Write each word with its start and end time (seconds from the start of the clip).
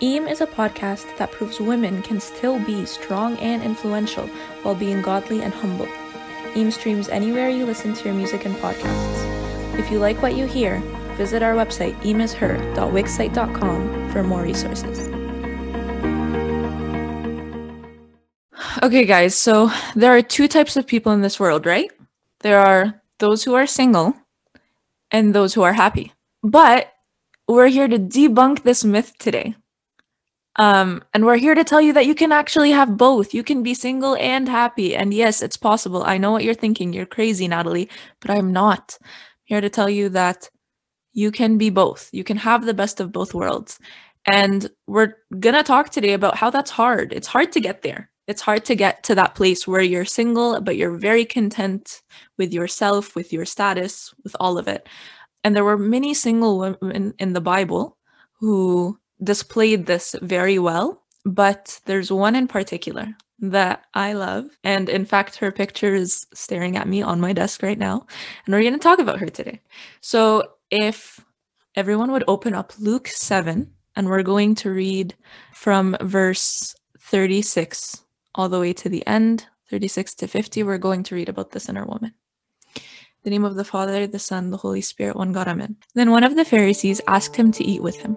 EAM 0.00 0.28
is 0.28 0.40
a 0.40 0.46
podcast 0.46 1.16
that 1.16 1.32
proves 1.32 1.58
women 1.58 2.02
can 2.02 2.20
still 2.20 2.60
be 2.60 2.86
strong 2.86 3.36
and 3.38 3.64
influential 3.64 4.28
while 4.62 4.76
being 4.76 5.02
godly 5.02 5.42
and 5.42 5.52
humble. 5.52 5.88
EAM 6.54 6.70
streams 6.70 7.08
anywhere 7.08 7.48
you 7.48 7.66
listen 7.66 7.94
to 7.94 8.04
your 8.04 8.14
music 8.14 8.44
and 8.44 8.54
podcasts. 8.58 9.76
If 9.76 9.90
you 9.90 9.98
like 9.98 10.22
what 10.22 10.36
you 10.36 10.46
hear, 10.46 10.78
visit 11.16 11.42
our 11.42 11.54
website 11.54 12.00
eamisher.wixsite.com 12.02 14.12
for 14.12 14.22
more 14.22 14.42
resources. 14.42 15.08
Okay, 18.80 19.04
guys, 19.04 19.34
so 19.34 19.72
there 19.96 20.16
are 20.16 20.22
two 20.22 20.46
types 20.46 20.76
of 20.76 20.86
people 20.86 21.10
in 21.10 21.22
this 21.22 21.40
world, 21.40 21.66
right? 21.66 21.90
There 22.42 22.60
are 22.60 23.02
those 23.18 23.42
who 23.42 23.54
are 23.54 23.66
single 23.66 24.14
and 25.10 25.34
those 25.34 25.54
who 25.54 25.62
are 25.62 25.72
happy. 25.72 26.12
But 26.44 26.92
we're 27.48 27.66
here 27.66 27.88
to 27.88 27.98
debunk 27.98 28.62
this 28.62 28.84
myth 28.84 29.14
today. 29.18 29.56
Um, 30.58 31.04
and 31.14 31.24
we're 31.24 31.36
here 31.36 31.54
to 31.54 31.62
tell 31.62 31.80
you 31.80 31.92
that 31.92 32.06
you 32.06 32.14
can 32.14 32.32
actually 32.32 32.72
have 32.72 32.96
both. 32.96 33.32
You 33.32 33.44
can 33.44 33.62
be 33.62 33.74
single 33.74 34.16
and 34.16 34.48
happy. 34.48 34.96
And 34.96 35.14
yes, 35.14 35.40
it's 35.40 35.56
possible. 35.56 36.02
I 36.02 36.18
know 36.18 36.32
what 36.32 36.42
you're 36.42 36.54
thinking. 36.54 36.92
You're 36.92 37.06
crazy, 37.06 37.46
Natalie, 37.46 37.88
but 38.20 38.30
I'm 38.32 38.52
not. 38.52 38.98
I'm 39.00 39.08
here 39.44 39.60
to 39.60 39.70
tell 39.70 39.88
you 39.88 40.08
that 40.10 40.50
you 41.12 41.30
can 41.30 41.58
be 41.58 41.70
both. 41.70 42.10
You 42.12 42.24
can 42.24 42.36
have 42.36 42.64
the 42.64 42.74
best 42.74 42.98
of 43.00 43.12
both 43.12 43.34
worlds. 43.34 43.78
And 44.26 44.68
we're 44.86 45.14
going 45.38 45.54
to 45.54 45.62
talk 45.62 45.90
today 45.90 46.12
about 46.12 46.36
how 46.36 46.50
that's 46.50 46.70
hard. 46.70 47.12
It's 47.12 47.28
hard 47.28 47.52
to 47.52 47.60
get 47.60 47.82
there. 47.82 48.10
It's 48.26 48.42
hard 48.42 48.64
to 48.66 48.74
get 48.74 49.04
to 49.04 49.14
that 49.14 49.34
place 49.34 49.66
where 49.66 49.80
you're 49.80 50.04
single, 50.04 50.60
but 50.60 50.76
you're 50.76 50.98
very 50.98 51.24
content 51.24 52.02
with 52.36 52.52
yourself, 52.52 53.14
with 53.14 53.32
your 53.32 53.46
status, 53.46 54.12
with 54.22 54.36
all 54.38 54.58
of 54.58 54.68
it. 54.68 54.86
And 55.44 55.56
there 55.56 55.64
were 55.64 55.78
many 55.78 56.12
single 56.12 56.58
women 56.58 57.14
in 57.18 57.32
the 57.32 57.40
Bible 57.40 57.96
who 58.40 58.97
displayed 59.22 59.86
this 59.86 60.14
very 60.22 60.58
well, 60.58 61.02
but 61.24 61.80
there's 61.86 62.12
one 62.12 62.36
in 62.36 62.48
particular 62.48 63.08
that 63.40 63.84
I 63.94 64.14
love. 64.14 64.46
And 64.64 64.88
in 64.88 65.04
fact, 65.04 65.36
her 65.36 65.52
picture 65.52 65.94
is 65.94 66.26
staring 66.34 66.76
at 66.76 66.88
me 66.88 67.02
on 67.02 67.20
my 67.20 67.32
desk 67.32 67.62
right 67.62 67.78
now. 67.78 68.06
And 68.44 68.54
we're 68.54 68.62
going 68.62 68.72
to 68.72 68.78
talk 68.78 68.98
about 68.98 69.20
her 69.20 69.28
today. 69.28 69.60
So 70.00 70.52
if 70.70 71.24
everyone 71.76 72.10
would 72.12 72.24
open 72.26 72.54
up 72.54 72.72
Luke 72.78 73.08
7, 73.08 73.72
and 73.96 74.08
we're 74.08 74.22
going 74.22 74.54
to 74.54 74.70
read 74.70 75.14
from 75.52 75.96
verse 76.00 76.74
36 77.00 78.04
all 78.34 78.48
the 78.48 78.60
way 78.60 78.72
to 78.72 78.88
the 78.88 79.04
end, 79.06 79.46
36 79.70 80.14
to 80.16 80.28
50, 80.28 80.62
we're 80.62 80.78
going 80.78 81.02
to 81.02 81.14
read 81.14 81.28
about 81.28 81.50
the 81.50 81.60
sinner 81.60 81.84
woman. 81.84 82.14
The 83.24 83.30
name 83.30 83.44
of 83.44 83.56
the 83.56 83.64
Father, 83.64 84.06
the 84.06 84.20
Son, 84.20 84.50
the 84.50 84.56
Holy 84.56 84.80
Spirit, 84.80 85.16
one 85.16 85.32
God, 85.32 85.48
Amen. 85.48 85.76
Then 85.94 86.12
one 86.12 86.24
of 86.24 86.36
the 86.36 86.44
Pharisees 86.44 87.00
asked 87.08 87.34
him 87.34 87.50
to 87.52 87.64
eat 87.64 87.82
with 87.82 87.96
him. 87.96 88.16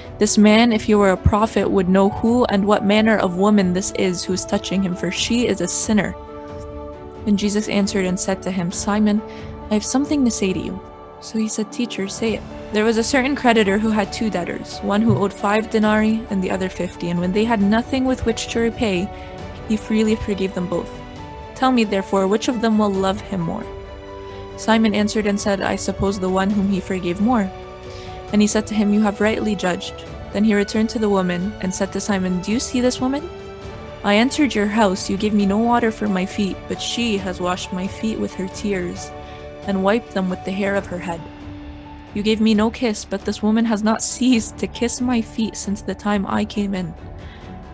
this 0.21 0.37
man, 0.37 0.71
if 0.71 0.83
he 0.83 0.93
were 0.93 1.09
a 1.09 1.17
prophet, 1.17 1.71
would 1.71 1.89
know 1.89 2.09
who 2.09 2.45
and 2.45 2.63
what 2.63 2.85
manner 2.85 3.17
of 3.17 3.37
woman 3.37 3.73
this 3.73 3.91
is 3.93 4.23
who 4.23 4.33
is 4.33 4.45
touching 4.45 4.83
him, 4.83 4.95
for 4.95 5.09
she 5.09 5.47
is 5.47 5.61
a 5.61 5.67
sinner. 5.67 6.13
And 7.25 7.39
Jesus 7.39 7.67
answered 7.67 8.05
and 8.05 8.19
said 8.19 8.43
to 8.43 8.51
him, 8.51 8.71
Simon, 8.71 9.19
I 9.71 9.73
have 9.73 9.83
something 9.83 10.23
to 10.23 10.29
say 10.29 10.53
to 10.53 10.59
you. 10.59 10.79
So 11.21 11.39
he 11.39 11.47
said, 11.47 11.71
Teacher, 11.71 12.07
say 12.07 12.35
it. 12.35 12.43
There 12.71 12.85
was 12.85 12.97
a 12.97 13.03
certain 13.03 13.35
creditor 13.35 13.79
who 13.79 13.89
had 13.89 14.13
two 14.13 14.29
debtors, 14.29 14.77
one 14.81 15.01
who 15.01 15.17
owed 15.17 15.33
five 15.33 15.71
denarii 15.71 16.23
and 16.29 16.43
the 16.43 16.51
other 16.51 16.69
fifty, 16.69 17.09
and 17.09 17.19
when 17.19 17.31
they 17.31 17.43
had 17.43 17.59
nothing 17.59 18.05
with 18.05 18.23
which 18.23 18.45
to 18.49 18.59
repay, 18.59 19.09
he 19.67 19.75
freely 19.75 20.15
forgave 20.15 20.53
them 20.53 20.67
both. 20.67 20.91
Tell 21.55 21.71
me, 21.71 21.83
therefore, 21.83 22.27
which 22.27 22.47
of 22.47 22.61
them 22.61 22.77
will 22.77 22.93
love 22.93 23.19
him 23.21 23.41
more? 23.41 23.65
Simon 24.55 24.93
answered 24.93 25.25
and 25.25 25.41
said, 25.41 25.61
I 25.61 25.77
suppose 25.77 26.19
the 26.19 26.29
one 26.29 26.51
whom 26.51 26.69
he 26.69 26.79
forgave 26.79 27.21
more. 27.21 27.49
And 28.31 28.39
he 28.39 28.47
said 28.47 28.67
to 28.67 28.75
him, 28.75 28.93
You 28.93 29.01
have 29.01 29.19
rightly 29.19 29.55
judged. 29.55 30.05
Then 30.33 30.43
he 30.43 30.55
returned 30.55 30.89
to 30.91 30.99
the 30.99 31.09
woman 31.09 31.53
and 31.61 31.73
said 31.73 31.91
to 31.93 31.99
Simon, 31.99 32.41
Do 32.41 32.51
you 32.51 32.59
see 32.59 32.81
this 32.81 33.01
woman? 33.01 33.29
I 34.03 34.15
entered 34.15 34.55
your 34.55 34.67
house, 34.67 35.09
you 35.09 35.17
gave 35.17 35.33
me 35.33 35.45
no 35.45 35.57
water 35.57 35.91
for 35.91 36.07
my 36.07 36.25
feet, 36.25 36.57
but 36.67 36.81
she 36.81 37.17
has 37.17 37.39
washed 37.39 37.71
my 37.71 37.87
feet 37.87 38.19
with 38.19 38.33
her 38.33 38.47
tears 38.47 39.11
and 39.67 39.83
wiped 39.83 40.13
them 40.13 40.29
with 40.29 40.43
the 40.43 40.51
hair 40.51 40.75
of 40.75 40.87
her 40.87 40.97
head. 40.97 41.21
You 42.13 42.23
gave 42.23 42.41
me 42.41 42.53
no 42.53 42.71
kiss, 42.71 43.05
but 43.05 43.25
this 43.25 43.43
woman 43.43 43.63
has 43.65 43.83
not 43.83 44.01
ceased 44.01 44.57
to 44.57 44.67
kiss 44.67 45.01
my 45.01 45.21
feet 45.21 45.55
since 45.55 45.81
the 45.81 45.95
time 45.95 46.25
I 46.27 46.45
came 46.45 46.73
in. 46.73 46.93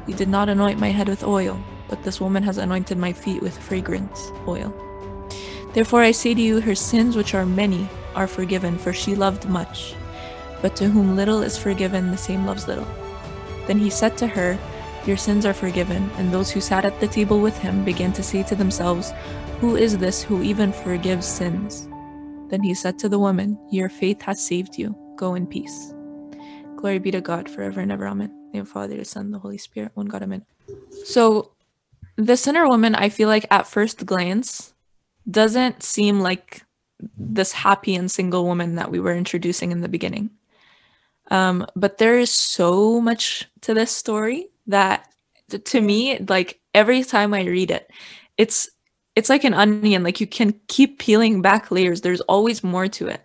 You 0.05 0.15
did 0.15 0.27
not 0.27 0.49
anoint 0.49 0.79
my 0.79 0.89
head 0.89 1.07
with 1.07 1.23
oil, 1.23 1.59
but 1.87 2.03
this 2.03 2.19
woman 2.19 2.43
has 2.43 2.57
anointed 2.57 2.97
my 2.97 3.13
feet 3.13 3.41
with 3.41 3.57
fragrance 3.57 4.29
oil. 4.47 4.73
Therefore 5.73 6.01
I 6.01 6.11
say 6.11 6.33
to 6.33 6.41
you, 6.41 6.59
her 6.59 6.75
sins, 6.75 7.15
which 7.15 7.33
are 7.33 7.45
many, 7.45 7.87
are 8.15 8.27
forgiven, 8.27 8.77
for 8.77 8.93
she 8.93 9.15
loved 9.15 9.47
much. 9.47 9.95
But 10.61 10.75
to 10.77 10.89
whom 10.89 11.15
little 11.15 11.41
is 11.41 11.57
forgiven, 11.57 12.11
the 12.11 12.17
same 12.17 12.45
loves 12.45 12.67
little. 12.67 12.87
Then 13.67 13.77
he 13.77 13.89
said 13.89 14.17
to 14.17 14.27
her, 14.27 14.57
Your 15.05 15.17
sins 15.17 15.45
are 15.45 15.53
forgiven. 15.53 16.09
And 16.17 16.31
those 16.31 16.49
who 16.49 16.61
sat 16.61 16.85
at 16.85 16.99
the 16.99 17.07
table 17.07 17.39
with 17.39 17.57
him 17.57 17.83
began 17.83 18.13
to 18.13 18.23
say 18.23 18.43
to 18.43 18.55
themselves, 18.55 19.13
Who 19.59 19.75
is 19.75 19.97
this 19.97 20.23
who 20.23 20.41
even 20.41 20.71
forgives 20.71 21.27
sins? 21.27 21.87
Then 22.49 22.63
he 22.63 22.73
said 22.73 22.97
to 22.99 23.09
the 23.09 23.19
woman, 23.19 23.59
Your 23.71 23.89
faith 23.89 24.21
has 24.21 24.45
saved 24.45 24.77
you. 24.77 24.95
Go 25.15 25.35
in 25.35 25.47
peace. 25.47 25.93
Glory 26.77 26.99
be 26.99 27.11
to 27.11 27.21
God 27.21 27.49
forever 27.49 27.81
and 27.81 27.91
ever. 27.91 28.07
Amen. 28.07 28.31
name 28.53 28.61
of 28.61 28.69
Father, 28.69 28.95
the 28.95 29.05
Son, 29.05 29.31
the 29.31 29.39
Holy 29.39 29.57
Spirit, 29.57 29.91
one 29.95 30.05
God. 30.05 30.23
Amen. 30.23 30.45
So, 31.05 31.51
the 32.15 32.37
sinner 32.37 32.67
woman, 32.67 32.95
I 32.95 33.09
feel 33.09 33.27
like 33.27 33.45
at 33.51 33.67
first 33.67 34.05
glance, 34.05 34.73
doesn't 35.29 35.83
seem 35.83 36.19
like 36.19 36.63
this 37.17 37.51
happy 37.51 37.95
and 37.95 38.09
single 38.09 38.45
woman 38.45 38.75
that 38.75 38.91
we 38.91 38.99
were 38.99 39.15
introducing 39.15 39.71
in 39.71 39.81
the 39.81 39.89
beginning. 39.89 40.31
Um, 41.29 41.65
but 41.75 41.97
there 41.97 42.17
is 42.19 42.31
so 42.31 43.01
much 43.01 43.47
to 43.61 43.73
this 43.73 43.91
story 43.91 44.47
that 44.67 45.07
to 45.65 45.81
me, 45.81 46.19
like 46.27 46.59
every 46.73 47.03
time 47.03 47.33
I 47.33 47.43
read 47.43 47.71
it, 47.71 47.89
it's 48.37 48.69
it's 49.15 49.29
like 49.29 49.43
an 49.43 49.53
onion. 49.53 50.03
Like 50.03 50.21
you 50.21 50.27
can 50.27 50.59
keep 50.67 50.99
peeling 50.99 51.41
back 51.41 51.71
layers. 51.71 52.01
There's 52.01 52.21
always 52.21 52.63
more 52.63 52.87
to 52.87 53.07
it. 53.07 53.21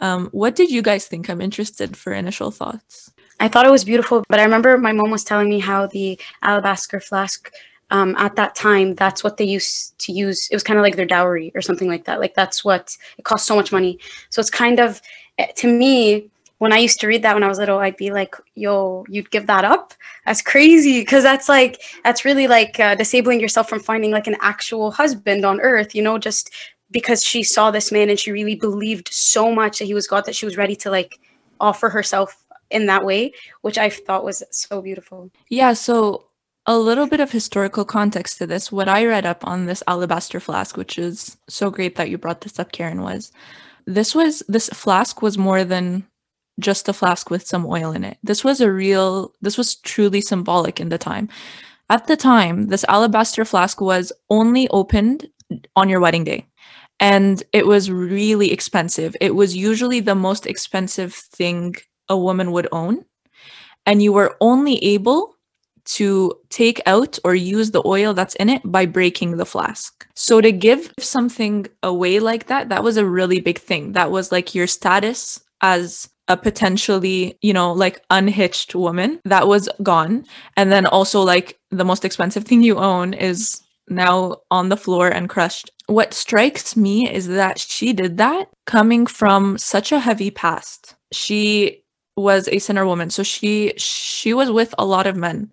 Um, 0.00 0.28
what 0.32 0.56
did 0.56 0.70
you 0.70 0.82
guys 0.82 1.06
think? 1.06 1.30
I'm 1.30 1.40
interested 1.40 1.96
for 1.96 2.12
initial 2.12 2.50
thoughts. 2.50 3.12
I 3.38 3.48
thought 3.48 3.66
it 3.66 3.70
was 3.70 3.84
beautiful, 3.84 4.24
but 4.28 4.40
I 4.40 4.44
remember 4.44 4.76
my 4.78 4.92
mom 4.92 5.10
was 5.10 5.24
telling 5.24 5.48
me 5.48 5.60
how 5.60 5.86
the 5.86 6.18
alabaster 6.42 7.00
flask 7.00 7.52
um, 7.92 8.16
at 8.16 8.36
that 8.36 8.54
time, 8.54 8.94
that's 8.94 9.22
what 9.22 9.36
they 9.36 9.44
used 9.44 9.98
to 9.98 10.12
use. 10.12 10.48
It 10.50 10.56
was 10.56 10.62
kind 10.62 10.78
of 10.78 10.82
like 10.82 10.96
their 10.96 11.06
dowry 11.06 11.52
or 11.54 11.60
something 11.60 11.88
like 11.88 12.06
that. 12.06 12.20
Like 12.20 12.34
that's 12.34 12.64
what 12.64 12.96
it 13.18 13.24
cost 13.24 13.46
so 13.46 13.54
much 13.54 13.70
money. 13.70 13.98
So 14.30 14.40
it's 14.40 14.50
kind 14.50 14.80
of, 14.80 15.02
eh, 15.36 15.52
to 15.56 15.68
me, 15.70 16.30
when 16.62 16.72
I 16.72 16.78
used 16.78 17.00
to 17.00 17.08
read 17.08 17.22
that 17.22 17.34
when 17.34 17.42
I 17.42 17.48
was 17.48 17.58
little, 17.58 17.80
I'd 17.80 17.96
be 17.96 18.12
like, 18.12 18.36
yo, 18.54 19.04
you'd 19.08 19.32
give 19.32 19.48
that 19.48 19.64
up? 19.64 19.94
That's 20.24 20.42
crazy. 20.42 21.00
Because 21.00 21.24
that's 21.24 21.48
like, 21.48 21.82
that's 22.04 22.24
really 22.24 22.46
like 22.46 22.78
uh, 22.78 22.94
disabling 22.94 23.40
yourself 23.40 23.68
from 23.68 23.80
finding 23.80 24.12
like 24.12 24.28
an 24.28 24.36
actual 24.40 24.92
husband 24.92 25.44
on 25.44 25.60
earth, 25.60 25.92
you 25.92 26.04
know, 26.04 26.18
just 26.18 26.52
because 26.92 27.24
she 27.24 27.42
saw 27.42 27.72
this 27.72 27.90
man 27.90 28.08
and 28.08 28.16
she 28.16 28.30
really 28.30 28.54
believed 28.54 29.08
so 29.12 29.52
much 29.52 29.80
that 29.80 29.86
he 29.86 29.92
was 29.92 30.06
God 30.06 30.24
that 30.24 30.36
she 30.36 30.46
was 30.46 30.56
ready 30.56 30.76
to 30.76 30.88
like 30.88 31.18
offer 31.58 31.88
herself 31.88 32.44
in 32.70 32.86
that 32.86 33.04
way, 33.04 33.32
which 33.62 33.76
I 33.76 33.90
thought 33.90 34.24
was 34.24 34.44
so 34.52 34.80
beautiful. 34.80 35.32
Yeah. 35.48 35.72
So, 35.72 36.28
a 36.66 36.78
little 36.78 37.08
bit 37.08 37.18
of 37.18 37.32
historical 37.32 37.84
context 37.84 38.38
to 38.38 38.46
this. 38.46 38.70
What 38.70 38.88
I 38.88 39.04
read 39.04 39.26
up 39.26 39.44
on 39.44 39.66
this 39.66 39.82
alabaster 39.88 40.38
flask, 40.38 40.76
which 40.76 40.96
is 40.96 41.36
so 41.48 41.70
great 41.70 41.96
that 41.96 42.08
you 42.08 42.18
brought 42.18 42.42
this 42.42 42.60
up, 42.60 42.70
Karen, 42.70 43.02
was 43.02 43.32
this 43.84 44.14
was 44.14 44.44
this 44.46 44.68
flask 44.68 45.22
was 45.22 45.36
more 45.36 45.64
than 45.64 46.06
just 46.58 46.88
a 46.88 46.92
flask 46.92 47.30
with 47.30 47.46
some 47.46 47.66
oil 47.66 47.92
in 47.92 48.04
it. 48.04 48.18
This 48.22 48.44
was 48.44 48.60
a 48.60 48.72
real, 48.72 49.32
this 49.40 49.56
was 49.56 49.76
truly 49.76 50.20
symbolic 50.20 50.80
in 50.80 50.88
the 50.88 50.98
time. 50.98 51.28
At 51.90 52.06
the 52.06 52.16
time, 52.16 52.68
this 52.68 52.84
alabaster 52.88 53.44
flask 53.44 53.80
was 53.80 54.12
only 54.30 54.68
opened 54.68 55.28
on 55.76 55.88
your 55.88 56.00
wedding 56.00 56.24
day. 56.24 56.46
And 57.00 57.42
it 57.52 57.66
was 57.66 57.90
really 57.90 58.52
expensive. 58.52 59.16
It 59.20 59.34
was 59.34 59.56
usually 59.56 60.00
the 60.00 60.14
most 60.14 60.46
expensive 60.46 61.14
thing 61.14 61.74
a 62.08 62.16
woman 62.16 62.52
would 62.52 62.68
own. 62.70 63.04
And 63.86 64.02
you 64.02 64.12
were 64.12 64.36
only 64.40 64.82
able 64.84 65.34
to 65.84 66.32
take 66.48 66.80
out 66.86 67.18
or 67.24 67.34
use 67.34 67.72
the 67.72 67.82
oil 67.84 68.14
that's 68.14 68.36
in 68.36 68.48
it 68.48 68.62
by 68.64 68.86
breaking 68.86 69.36
the 69.36 69.46
flask. 69.46 70.06
So 70.14 70.40
to 70.40 70.52
give 70.52 70.92
something 71.00 71.66
away 71.82 72.20
like 72.20 72.46
that, 72.46 72.68
that 72.68 72.84
was 72.84 72.96
a 72.96 73.06
really 73.06 73.40
big 73.40 73.58
thing. 73.58 73.92
That 73.92 74.12
was 74.12 74.30
like 74.30 74.54
your 74.54 74.68
status 74.68 75.40
as 75.60 76.08
a 76.28 76.36
potentially, 76.36 77.36
you 77.42 77.52
know, 77.52 77.72
like 77.72 78.02
unhitched 78.10 78.74
woman 78.74 79.20
that 79.24 79.48
was 79.48 79.68
gone. 79.82 80.24
And 80.56 80.70
then 80.70 80.86
also, 80.86 81.22
like, 81.22 81.58
the 81.70 81.84
most 81.84 82.04
expensive 82.04 82.44
thing 82.44 82.62
you 82.62 82.78
own 82.78 83.14
is 83.14 83.60
now 83.88 84.36
on 84.50 84.68
the 84.68 84.76
floor 84.76 85.08
and 85.08 85.28
crushed. 85.28 85.70
What 85.86 86.14
strikes 86.14 86.76
me 86.76 87.10
is 87.10 87.26
that 87.28 87.58
she 87.58 87.92
did 87.92 88.18
that 88.18 88.48
coming 88.66 89.06
from 89.06 89.58
such 89.58 89.92
a 89.92 89.98
heavy 89.98 90.30
past. 90.30 90.94
She 91.12 91.82
was 92.16 92.48
a 92.48 92.58
sinner 92.58 92.86
woman, 92.86 93.10
so 93.10 93.22
she 93.22 93.72
she 93.76 94.34
was 94.34 94.50
with 94.50 94.74
a 94.78 94.84
lot 94.84 95.06
of 95.06 95.16
men. 95.16 95.50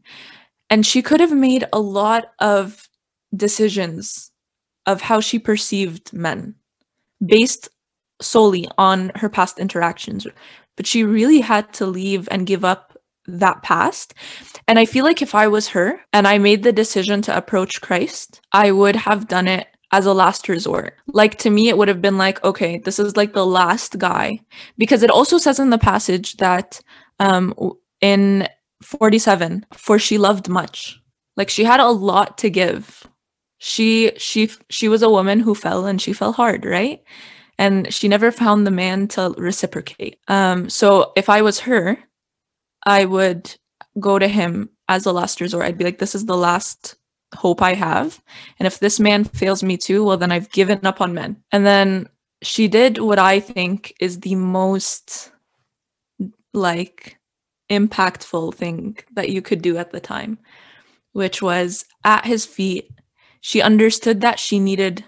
And 0.70 0.86
she 0.86 1.02
could 1.02 1.20
have 1.20 1.32
made 1.32 1.66
a 1.74 1.80
lot 1.80 2.32
of 2.40 2.88
decisions 3.36 4.32
of 4.86 5.02
how 5.02 5.20
she 5.20 5.40
perceived 5.40 6.14
men 6.14 6.56
based 7.26 7.70
solely 8.22 8.68
on 8.78 9.12
her 9.16 9.30
past 9.30 9.60
interactions. 9.60 10.28
But 10.76 10.88
she 10.88 11.04
really 11.04 11.42
had 11.42 11.74
to 11.74 11.86
leave 11.86 12.28
and 12.32 12.48
give 12.48 12.64
up 12.64 12.98
that 13.28 13.62
past. 13.64 14.14
And 14.68 14.80
I 14.80 14.86
feel 14.86 15.06
like 15.06 15.22
if 15.22 15.36
I 15.36 15.48
was 15.48 15.70
her 15.70 16.00
and 16.14 16.28
I 16.28 16.38
made 16.38 16.64
the 16.64 16.72
decision 16.72 17.22
to 17.24 17.38
approach 17.38 17.82
Christ, 17.82 18.42
I 18.52 18.72
would 18.72 18.96
have 18.96 19.28
done 19.28 19.48
it 19.48 19.68
as 19.92 20.06
a 20.06 20.14
last 20.14 20.48
resort. 20.48 20.96
Like 21.08 21.38
to 21.40 21.50
me, 21.50 21.70
it 21.70 21.78
would 21.78 21.88
have 21.88 22.02
been 22.02 22.18
like, 22.18 22.44
okay, 22.44 22.78
this 22.80 23.00
is 23.00 23.18
like 23.18 23.34
the 23.34 23.46
last 23.46 23.98
guy. 23.98 24.40
Because 24.78 25.04
it 25.04 25.10
also 25.10 25.38
says 25.38 25.60
in 25.60 25.70
the 25.70 25.78
passage 25.78 26.38
that 26.38 26.80
um, 27.20 27.54
in 28.02 28.48
47, 28.84 29.66
for 29.74 30.00
she 30.00 30.18
loved 30.18 30.48
much. 30.48 31.00
Like 31.36 31.50
she 31.50 31.64
had 31.64 31.80
a 31.80 31.90
lot 31.90 32.38
to 32.40 32.50
give. 32.50 33.04
She 33.62 34.12
she 34.18 34.50
she 34.70 34.88
was 34.88 35.02
a 35.02 35.10
woman 35.10 35.42
who 35.42 35.54
fell 35.54 35.86
and 35.86 36.02
she 36.02 36.14
fell 36.14 36.32
hard, 36.32 36.66
right? 36.66 37.04
And 37.60 37.94
she 37.94 38.08
never 38.08 38.32
found 38.32 38.66
the 38.66 38.72
man 38.72 39.10
to 39.10 39.36
reciprocate. 39.38 40.18
Um, 40.30 40.70
so 40.70 41.12
if 41.18 41.30
I 41.30 41.42
was 41.42 41.60
her, 41.60 42.00
I 42.86 43.04
would 43.04 43.54
go 44.00 44.18
to 44.18 44.30
him 44.30 44.70
as 44.88 45.06
a 45.06 45.12
last 45.12 45.42
resort. 45.42 45.66
I'd 45.66 45.78
be 45.78 45.84
like, 45.84 46.00
this 46.00 46.16
is 46.16 46.26
the 46.26 46.38
last 46.38 46.96
hope 47.36 47.62
I 47.62 47.74
have. 47.74 48.24
And 48.60 48.66
if 48.66 48.80
this 48.80 48.98
man 48.98 49.26
fails 49.26 49.62
me 49.62 49.76
too, 49.76 50.06
well, 50.06 50.16
then 50.16 50.32
I've 50.32 50.50
given 50.54 50.86
up 50.86 51.02
on 51.02 51.14
men. 51.14 51.36
And 51.52 51.66
then 51.66 52.08
she 52.42 52.70
did 52.70 52.98
what 52.98 53.20
I 53.20 53.42
think 53.42 53.94
is 54.00 54.22
the 54.22 54.36
most 54.36 55.32
like 56.54 57.18
impactful 57.70 58.56
thing 58.56 58.98
that 59.16 59.30
you 59.30 59.42
could 59.42 59.62
do 59.62 59.78
at 59.78 59.92
the 59.92 60.00
time, 60.00 60.40
which 61.12 61.42
was 61.42 61.84
at 62.06 62.26
his 62.26 62.46
feet. 62.46 62.90
She 63.42 63.62
understood 63.62 64.22
that 64.22 64.40
she 64.40 64.60
needed 64.60 65.04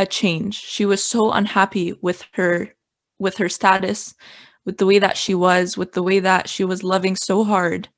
a 0.00 0.06
change. 0.06 0.54
She 0.58 0.84
was 0.84 1.04
so 1.04 1.30
unhappy 1.30 1.94
with 2.00 2.24
her 2.32 2.74
with 3.18 3.36
her 3.36 3.50
status, 3.50 4.14
with 4.64 4.78
the 4.78 4.86
way 4.86 4.98
that 4.98 5.16
she 5.16 5.34
was, 5.34 5.76
with 5.76 5.92
the 5.92 6.02
way 6.02 6.20
that 6.20 6.48
she 6.48 6.64
was 6.64 6.82
loving 6.82 7.14
so 7.14 7.44
hard 7.44 7.88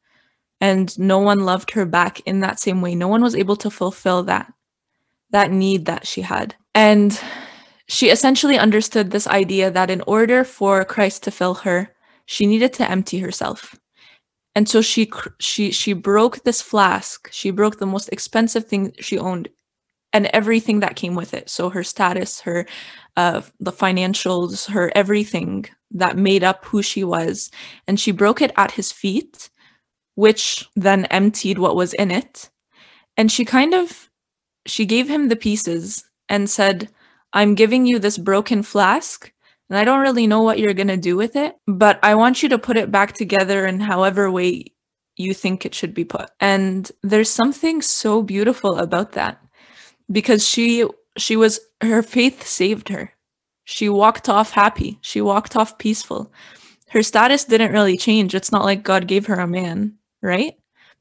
and 0.63 0.97
no 0.97 1.19
one 1.19 1.41
loved 1.45 1.73
her 1.73 1.85
back 1.85 2.21
in 2.21 2.39
that 2.41 2.61
same 2.61 2.81
way. 2.81 2.95
No 2.95 3.09
one 3.09 3.21
was 3.21 3.35
able 3.35 3.57
to 3.57 3.71
fulfill 3.71 4.23
that 4.25 4.53
that 5.31 5.51
need 5.51 5.87
that 5.87 6.07
she 6.07 6.21
had. 6.21 6.55
And 6.75 7.19
she 7.89 8.11
essentially 8.11 8.59
understood 8.59 9.11
this 9.11 9.27
idea 9.27 9.71
that 9.71 9.91
in 9.91 10.03
order 10.07 10.45
for 10.45 10.85
Christ 10.85 11.25
to 11.25 11.31
fill 11.31 11.55
her, 11.55 11.93
she 12.27 12.47
needed 12.47 12.73
to 12.75 12.89
empty 12.89 13.19
herself. 13.19 13.75
And 14.55 14.69
so 14.69 14.83
she 14.83 15.11
she 15.41 15.73
she 15.73 15.95
broke 15.95 16.45
this 16.45 16.63
flask. 16.63 17.29
She 17.33 17.51
broke 17.51 17.79
the 17.79 17.87
most 17.87 18.09
expensive 18.11 18.67
thing 18.67 18.93
she 19.01 19.19
owned 19.19 19.49
and 20.13 20.27
everything 20.33 20.81
that 20.81 20.97
came 20.97 21.15
with 21.15 21.35
it. 21.35 21.49
So 21.49 21.71
her 21.71 21.83
status, 21.83 22.41
her 22.43 22.67
uh, 23.17 23.43
the 23.61 23.73
financials, 23.73 24.71
her 24.71 24.91
everything 24.95 25.67
that 25.91 26.17
made 26.17 26.43
up 26.43 26.65
who 26.67 26.83
she 26.83 27.05
was, 27.05 27.51
and 27.87 28.01
she 28.01 28.13
broke 28.13 28.41
it 28.41 28.53
at 28.57 28.73
his 28.73 28.91
feet, 28.91 29.51
which 30.15 30.69
then 30.77 31.05
emptied 31.07 31.59
what 31.59 31.77
was 31.77 31.93
in 31.95 32.11
it. 32.11 32.51
And 33.17 33.31
she 33.31 33.45
kind 33.45 33.75
of 33.75 34.09
she 34.67 34.87
gave 34.87 35.09
him 35.09 35.29
the 35.29 35.37
pieces 35.37 36.05
and 36.29 36.49
said, 36.49 36.89
"I'm 37.33 37.55
giving 37.55 37.87
you 37.87 37.99
this 37.99 38.19
broken 38.19 38.63
flask." 38.63 39.33
And 39.71 39.79
I 39.79 39.85
don't 39.85 40.01
really 40.01 40.27
know 40.27 40.43
what 40.43 40.59
you're 40.59 40.75
going 40.75 40.89
to 40.89 40.99
do 40.99 41.17
with 41.17 41.35
it, 41.35 41.57
but 41.67 41.99
I 42.03 42.15
want 42.15 42.43
you 42.43 42.51
to 42.51 42.59
put 42.59 42.77
it 42.77 42.91
back 42.91 43.15
together 43.15 43.67
in 43.67 43.81
however 43.81 44.31
way 44.31 44.67
you 45.17 45.33
think 45.33 45.65
it 45.65 45.75
should 45.75 45.95
be 45.95 46.05
put. 46.05 46.31
And 46.41 46.91
there's 47.03 47.31
something 47.31 47.81
so 47.81 48.23
beautiful 48.23 48.79
about 48.79 49.13
that 49.13 49.42
because 50.11 50.47
she 50.47 50.87
she 51.17 51.37
was 51.37 51.61
her 51.81 52.03
faith 52.03 52.47
saved 52.47 52.89
her. 52.89 53.13
She 53.65 53.89
walked 53.89 54.29
off 54.29 54.53
happy. 54.53 54.99
She 55.03 55.21
walked 55.21 55.57
off 55.57 55.79
peaceful. 55.79 56.33
Her 56.89 57.03
status 57.03 57.45
didn't 57.45 57.73
really 57.73 57.97
change. 57.97 58.35
It's 58.35 58.53
not 58.53 58.65
like 58.65 58.83
God 58.83 59.07
gave 59.07 59.27
her 59.27 59.41
a 59.41 59.47
man, 59.47 59.95
right? 60.21 60.55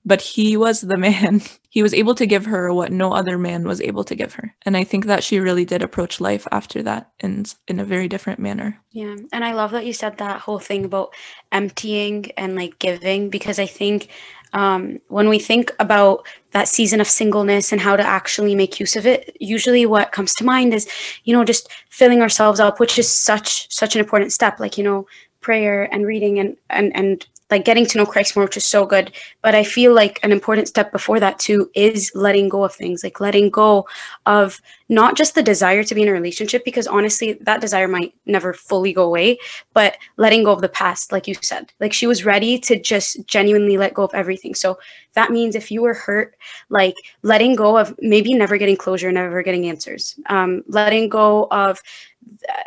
But 0.06 0.22
he 0.22 0.58
was 0.58 0.82
the 0.82 0.98
man. 0.98 1.42
He 1.74 1.84
was 1.84 1.94
able 1.94 2.16
to 2.16 2.26
give 2.26 2.48
her 2.48 2.74
what 2.74 2.92
no 2.92 3.14
other 3.14 3.38
man 3.38 3.66
was 3.66 3.80
able 3.80 4.04
to 4.04 4.14
give 4.14 4.34
her. 4.34 4.54
And 4.64 4.76
I 4.76 4.84
think 4.84 5.06
that 5.06 5.24
she 5.24 5.40
really 5.40 5.64
did 5.64 5.82
approach 5.82 6.20
life 6.20 6.46
after 6.52 6.84
that 6.84 7.12
in 7.22 7.46
in 7.66 7.80
a 7.80 7.86
very 7.86 8.10
different 8.10 8.40
manner. 8.40 8.78
Yeah. 8.92 9.16
And 9.32 9.46
I 9.46 9.54
love 9.54 9.72
that 9.72 9.86
you 9.86 9.94
said 9.94 10.18
that 10.18 10.42
whole 10.42 10.60
thing 10.60 10.84
about 10.84 11.14
emptying 11.50 12.30
and 12.36 12.58
like 12.58 12.78
giving 12.78 13.30
because 13.30 13.58
I 13.58 13.68
think 13.68 14.10
um, 14.54 15.00
when 15.08 15.30
we 15.30 15.40
think 15.40 15.72
about 15.80 16.26
that 16.52 16.68
season 16.68 17.00
of 17.00 17.08
singleness 17.08 17.72
and 17.72 17.80
how 17.80 17.96
to 17.96 18.04
actually 18.04 18.56
make 18.56 18.80
use 18.80 18.96
of 18.96 19.06
it 19.06 19.36
usually 19.40 19.86
what 19.86 20.12
comes 20.12 20.34
to 20.36 20.44
mind 20.44 20.74
is 20.74 20.88
you 21.24 21.36
know 21.36 21.44
just 21.44 21.70
filling 21.90 22.22
ourselves 22.22 22.60
up 22.60 22.80
which 22.80 23.00
is 23.00 23.14
such 23.14 23.74
such 23.74 23.96
an 23.96 24.00
important 24.00 24.32
step 24.34 24.60
like 24.60 24.78
you 24.78 24.84
know 24.84 25.08
prayer 25.42 25.92
and 25.94 26.06
reading 26.06 26.40
and 26.40 26.56
and 26.70 26.96
and 26.96 27.26
like 27.52 27.66
getting 27.66 27.86
to 27.86 27.98
know 27.98 28.06
Christ 28.06 28.36
more, 28.36 28.46
which 28.46 28.58
is 28.58 28.66
so 28.66 28.86
good. 28.86 29.12
But 29.42 29.54
I 29.54 29.64
feel 29.64 29.94
like 29.94 30.20
an 30.24 30.32
important 30.32 30.68
step 30.68 30.92
before 30.92 31.20
that 31.20 31.38
too 31.38 31.70
is 31.76 32.12
letting 32.16 32.50
go 32.50 32.64
of 32.64 32.74
things, 32.74 33.04
like 33.04 33.20
letting 33.20 33.50
go 33.50 33.88
of 34.26 34.62
not 34.90 35.16
just 35.16 35.36
the 35.36 35.44
desire 35.44 35.84
to 35.84 35.96
be 35.96 36.02
in 36.02 36.08
a 36.08 36.14
relationship, 36.14 36.66
because 36.66 36.88
honestly, 36.88 37.34
that 37.34 37.62
desire 37.62 37.88
might 37.88 38.14
never 38.26 38.54
fully 38.54 38.94
go 38.94 39.04
away, 39.04 39.38
but 39.74 39.98
letting 40.18 40.44
go 40.44 40.52
of 40.52 40.62
the 40.62 40.70
past, 40.70 41.12
like 41.12 41.28
you 41.28 41.36
said. 41.42 41.72
Like 41.80 41.94
she 41.94 42.08
was 42.08 42.26
ready 42.26 42.58
to 42.60 42.80
just 42.80 43.26
genuinely 43.28 43.78
let 43.78 43.94
go 43.94 44.04
of 44.04 44.12
everything. 44.14 44.56
So 44.56 44.80
that 45.14 45.32
means 45.32 45.56
if 45.56 45.72
you 45.72 45.82
were 45.82 45.94
hurt, 45.94 46.36
like 46.70 46.96
letting 47.22 47.56
go 47.56 47.78
of 47.78 47.94
maybe 48.00 48.34
never 48.34 48.58
getting 48.58 48.78
closure, 48.78 49.12
never 49.12 49.44
getting 49.44 49.68
answers, 49.68 50.18
um, 50.28 50.64
letting 50.68 51.10
go 51.10 51.48
of 51.52 51.82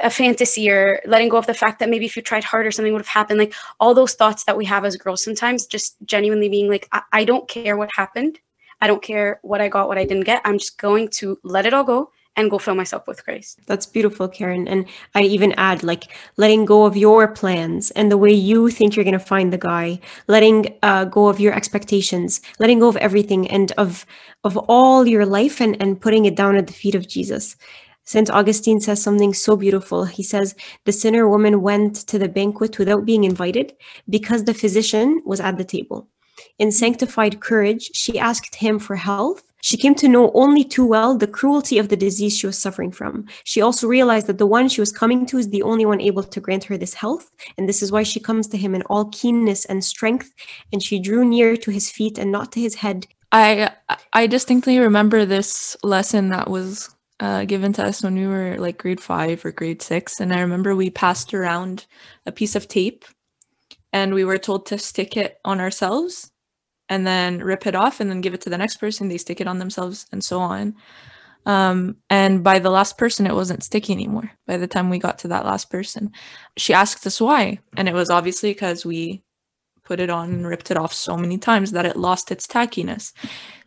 a 0.00 0.10
fantasy 0.10 0.70
or 0.70 1.00
letting 1.06 1.28
go 1.28 1.36
of 1.36 1.46
the 1.46 1.54
fact 1.54 1.78
that 1.78 1.88
maybe 1.88 2.06
if 2.06 2.16
you 2.16 2.22
tried 2.22 2.44
harder 2.44 2.70
something 2.70 2.92
would 2.92 3.00
have 3.02 3.08
happened 3.08 3.38
like 3.38 3.54
all 3.80 3.94
those 3.94 4.14
thoughts 4.14 4.44
that 4.44 4.56
we 4.56 4.64
have 4.64 4.84
as 4.84 4.96
girls 4.96 5.22
sometimes 5.22 5.66
just 5.66 5.96
genuinely 6.04 6.48
being 6.48 6.68
like 6.68 6.88
I, 6.92 7.02
I 7.12 7.24
don't 7.24 7.48
care 7.48 7.76
what 7.76 7.90
happened 7.94 8.38
i 8.80 8.86
don't 8.86 9.02
care 9.02 9.40
what 9.42 9.60
i 9.60 9.68
got 9.68 9.88
what 9.88 9.98
i 9.98 10.04
didn't 10.04 10.24
get 10.24 10.42
i'm 10.44 10.58
just 10.58 10.78
going 10.78 11.08
to 11.08 11.38
let 11.42 11.66
it 11.66 11.74
all 11.74 11.84
go 11.84 12.10
and 12.36 12.50
go 12.50 12.58
fill 12.58 12.74
myself 12.74 13.06
with 13.06 13.24
grace. 13.24 13.56
That's 13.66 13.86
beautiful, 13.86 14.28
Karen. 14.28 14.66
And 14.66 14.86
I 15.14 15.22
even 15.22 15.52
add 15.52 15.82
like 15.82 16.12
letting 16.36 16.64
go 16.64 16.84
of 16.84 16.96
your 16.96 17.28
plans 17.28 17.90
and 17.92 18.10
the 18.10 18.18
way 18.18 18.32
you 18.32 18.70
think 18.70 18.96
you're 18.96 19.04
going 19.04 19.12
to 19.12 19.18
find 19.18 19.52
the 19.52 19.58
guy, 19.58 20.00
letting 20.26 20.76
uh, 20.82 21.04
go 21.04 21.28
of 21.28 21.38
your 21.38 21.54
expectations, 21.54 22.40
letting 22.58 22.80
go 22.80 22.88
of 22.88 22.96
everything 22.96 23.48
and 23.48 23.72
of 23.72 24.04
of 24.42 24.56
all 24.68 25.06
your 25.06 25.24
life 25.24 25.60
and 25.60 25.80
and 25.80 26.00
putting 26.00 26.24
it 26.24 26.34
down 26.34 26.56
at 26.56 26.66
the 26.66 26.72
feet 26.72 26.94
of 26.94 27.08
Jesus. 27.08 27.56
St. 28.04 28.30
Augustine 28.30 28.80
says 28.80 29.02
something 29.02 29.32
so 29.32 29.56
beautiful. 29.56 30.04
He 30.04 30.22
says, 30.22 30.54
The 30.84 30.92
sinner 30.92 31.28
woman 31.28 31.62
went 31.62 31.96
to 32.08 32.18
the 32.18 32.28
banquet 32.28 32.78
without 32.78 33.06
being 33.06 33.24
invited 33.24 33.74
because 34.08 34.44
the 34.44 34.54
physician 34.54 35.22
was 35.24 35.40
at 35.40 35.56
the 35.56 35.64
table. 35.64 36.08
In 36.58 36.70
sanctified 36.70 37.40
courage, 37.40 37.90
she 37.94 38.18
asked 38.18 38.56
him 38.56 38.78
for 38.78 38.96
health. 38.96 39.42
She 39.62 39.78
came 39.78 39.94
to 39.96 40.08
know 40.08 40.30
only 40.34 40.62
too 40.62 40.84
well 40.84 41.16
the 41.16 41.26
cruelty 41.26 41.78
of 41.78 41.88
the 41.88 41.96
disease 41.96 42.36
she 42.36 42.46
was 42.46 42.58
suffering 42.58 42.92
from. 42.92 43.26
She 43.44 43.62
also 43.62 43.88
realized 43.88 44.26
that 44.26 44.36
the 44.36 44.46
one 44.46 44.68
she 44.68 44.82
was 44.82 44.92
coming 44.92 45.24
to 45.26 45.38
is 45.38 45.48
the 45.48 45.62
only 45.62 45.86
one 45.86 46.02
able 46.02 46.22
to 46.22 46.40
grant 46.40 46.64
her 46.64 46.76
this 46.76 46.92
health, 46.92 47.30
and 47.56 47.66
this 47.66 47.82
is 47.82 47.90
why 47.90 48.02
she 48.02 48.20
comes 48.20 48.46
to 48.48 48.58
him 48.58 48.74
in 48.74 48.82
all 48.82 49.06
keenness 49.06 49.64
and 49.64 49.82
strength, 49.82 50.32
and 50.72 50.82
she 50.82 50.98
drew 50.98 51.24
near 51.24 51.56
to 51.56 51.70
his 51.70 51.90
feet 51.90 52.18
and 52.18 52.30
not 52.30 52.52
to 52.52 52.60
his 52.60 52.74
head. 52.74 53.06
I 53.32 53.70
I 54.12 54.26
distinctly 54.26 54.78
remember 54.78 55.24
this 55.24 55.76
lesson 55.82 56.28
that 56.28 56.50
was 56.50 56.93
uh, 57.20 57.44
given 57.44 57.72
to 57.74 57.84
us 57.84 58.02
when 58.02 58.14
we 58.14 58.26
were 58.26 58.56
like 58.58 58.78
grade 58.78 59.00
five 59.00 59.44
or 59.44 59.52
grade 59.52 59.82
six. 59.82 60.20
And 60.20 60.32
I 60.32 60.40
remember 60.40 60.74
we 60.74 60.90
passed 60.90 61.32
around 61.34 61.86
a 62.26 62.32
piece 62.32 62.56
of 62.56 62.68
tape 62.68 63.04
and 63.92 64.14
we 64.14 64.24
were 64.24 64.38
told 64.38 64.66
to 64.66 64.78
stick 64.78 65.16
it 65.16 65.38
on 65.44 65.60
ourselves 65.60 66.30
and 66.88 67.06
then 67.06 67.38
rip 67.38 67.66
it 67.66 67.74
off 67.74 68.00
and 68.00 68.10
then 68.10 68.20
give 68.20 68.34
it 68.34 68.42
to 68.42 68.50
the 68.50 68.58
next 68.58 68.76
person. 68.76 69.08
They 69.08 69.18
stick 69.18 69.40
it 69.40 69.48
on 69.48 69.58
themselves 69.58 70.06
and 70.12 70.22
so 70.22 70.40
on. 70.40 70.74
Um, 71.46 71.96
and 72.08 72.42
by 72.42 72.58
the 72.58 72.70
last 72.70 72.96
person, 72.96 73.26
it 73.26 73.34
wasn't 73.34 73.62
sticky 73.62 73.92
anymore. 73.92 74.30
By 74.46 74.56
the 74.56 74.66
time 74.66 74.90
we 74.90 74.98
got 74.98 75.18
to 75.20 75.28
that 75.28 75.44
last 75.44 75.70
person, 75.70 76.12
she 76.56 76.72
asked 76.72 77.06
us 77.06 77.20
why. 77.20 77.58
And 77.76 77.88
it 77.88 77.94
was 77.94 78.10
obviously 78.10 78.50
because 78.50 78.86
we 78.86 79.23
put 79.84 80.00
it 80.00 80.10
on 80.10 80.30
and 80.30 80.46
ripped 80.46 80.70
it 80.70 80.76
off 80.76 80.92
so 80.92 81.16
many 81.16 81.38
times 81.38 81.72
that 81.72 81.86
it 81.86 81.96
lost 81.96 82.30
its 82.30 82.46
tackiness. 82.46 83.12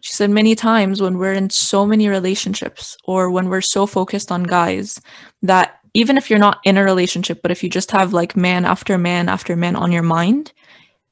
She 0.01 0.13
said 0.13 0.29
many 0.29 0.55
times 0.55 1.01
when 1.01 1.17
we're 1.17 1.33
in 1.33 1.49
so 1.49 1.85
many 1.85 2.07
relationships 2.07 2.97
or 3.03 3.29
when 3.29 3.49
we're 3.49 3.61
so 3.61 3.85
focused 3.85 4.31
on 4.31 4.43
guys 4.43 4.99
that 5.41 5.79
even 5.93 6.17
if 6.17 6.29
you're 6.29 6.39
not 6.39 6.59
in 6.63 6.77
a 6.77 6.83
relationship, 6.83 7.41
but 7.41 7.51
if 7.51 7.63
you 7.63 7.69
just 7.69 7.91
have 7.91 8.13
like 8.13 8.35
man 8.35 8.65
after 8.65 8.97
man 8.97 9.29
after 9.29 9.55
man 9.55 9.75
on 9.75 9.91
your 9.91 10.03
mind, 10.03 10.53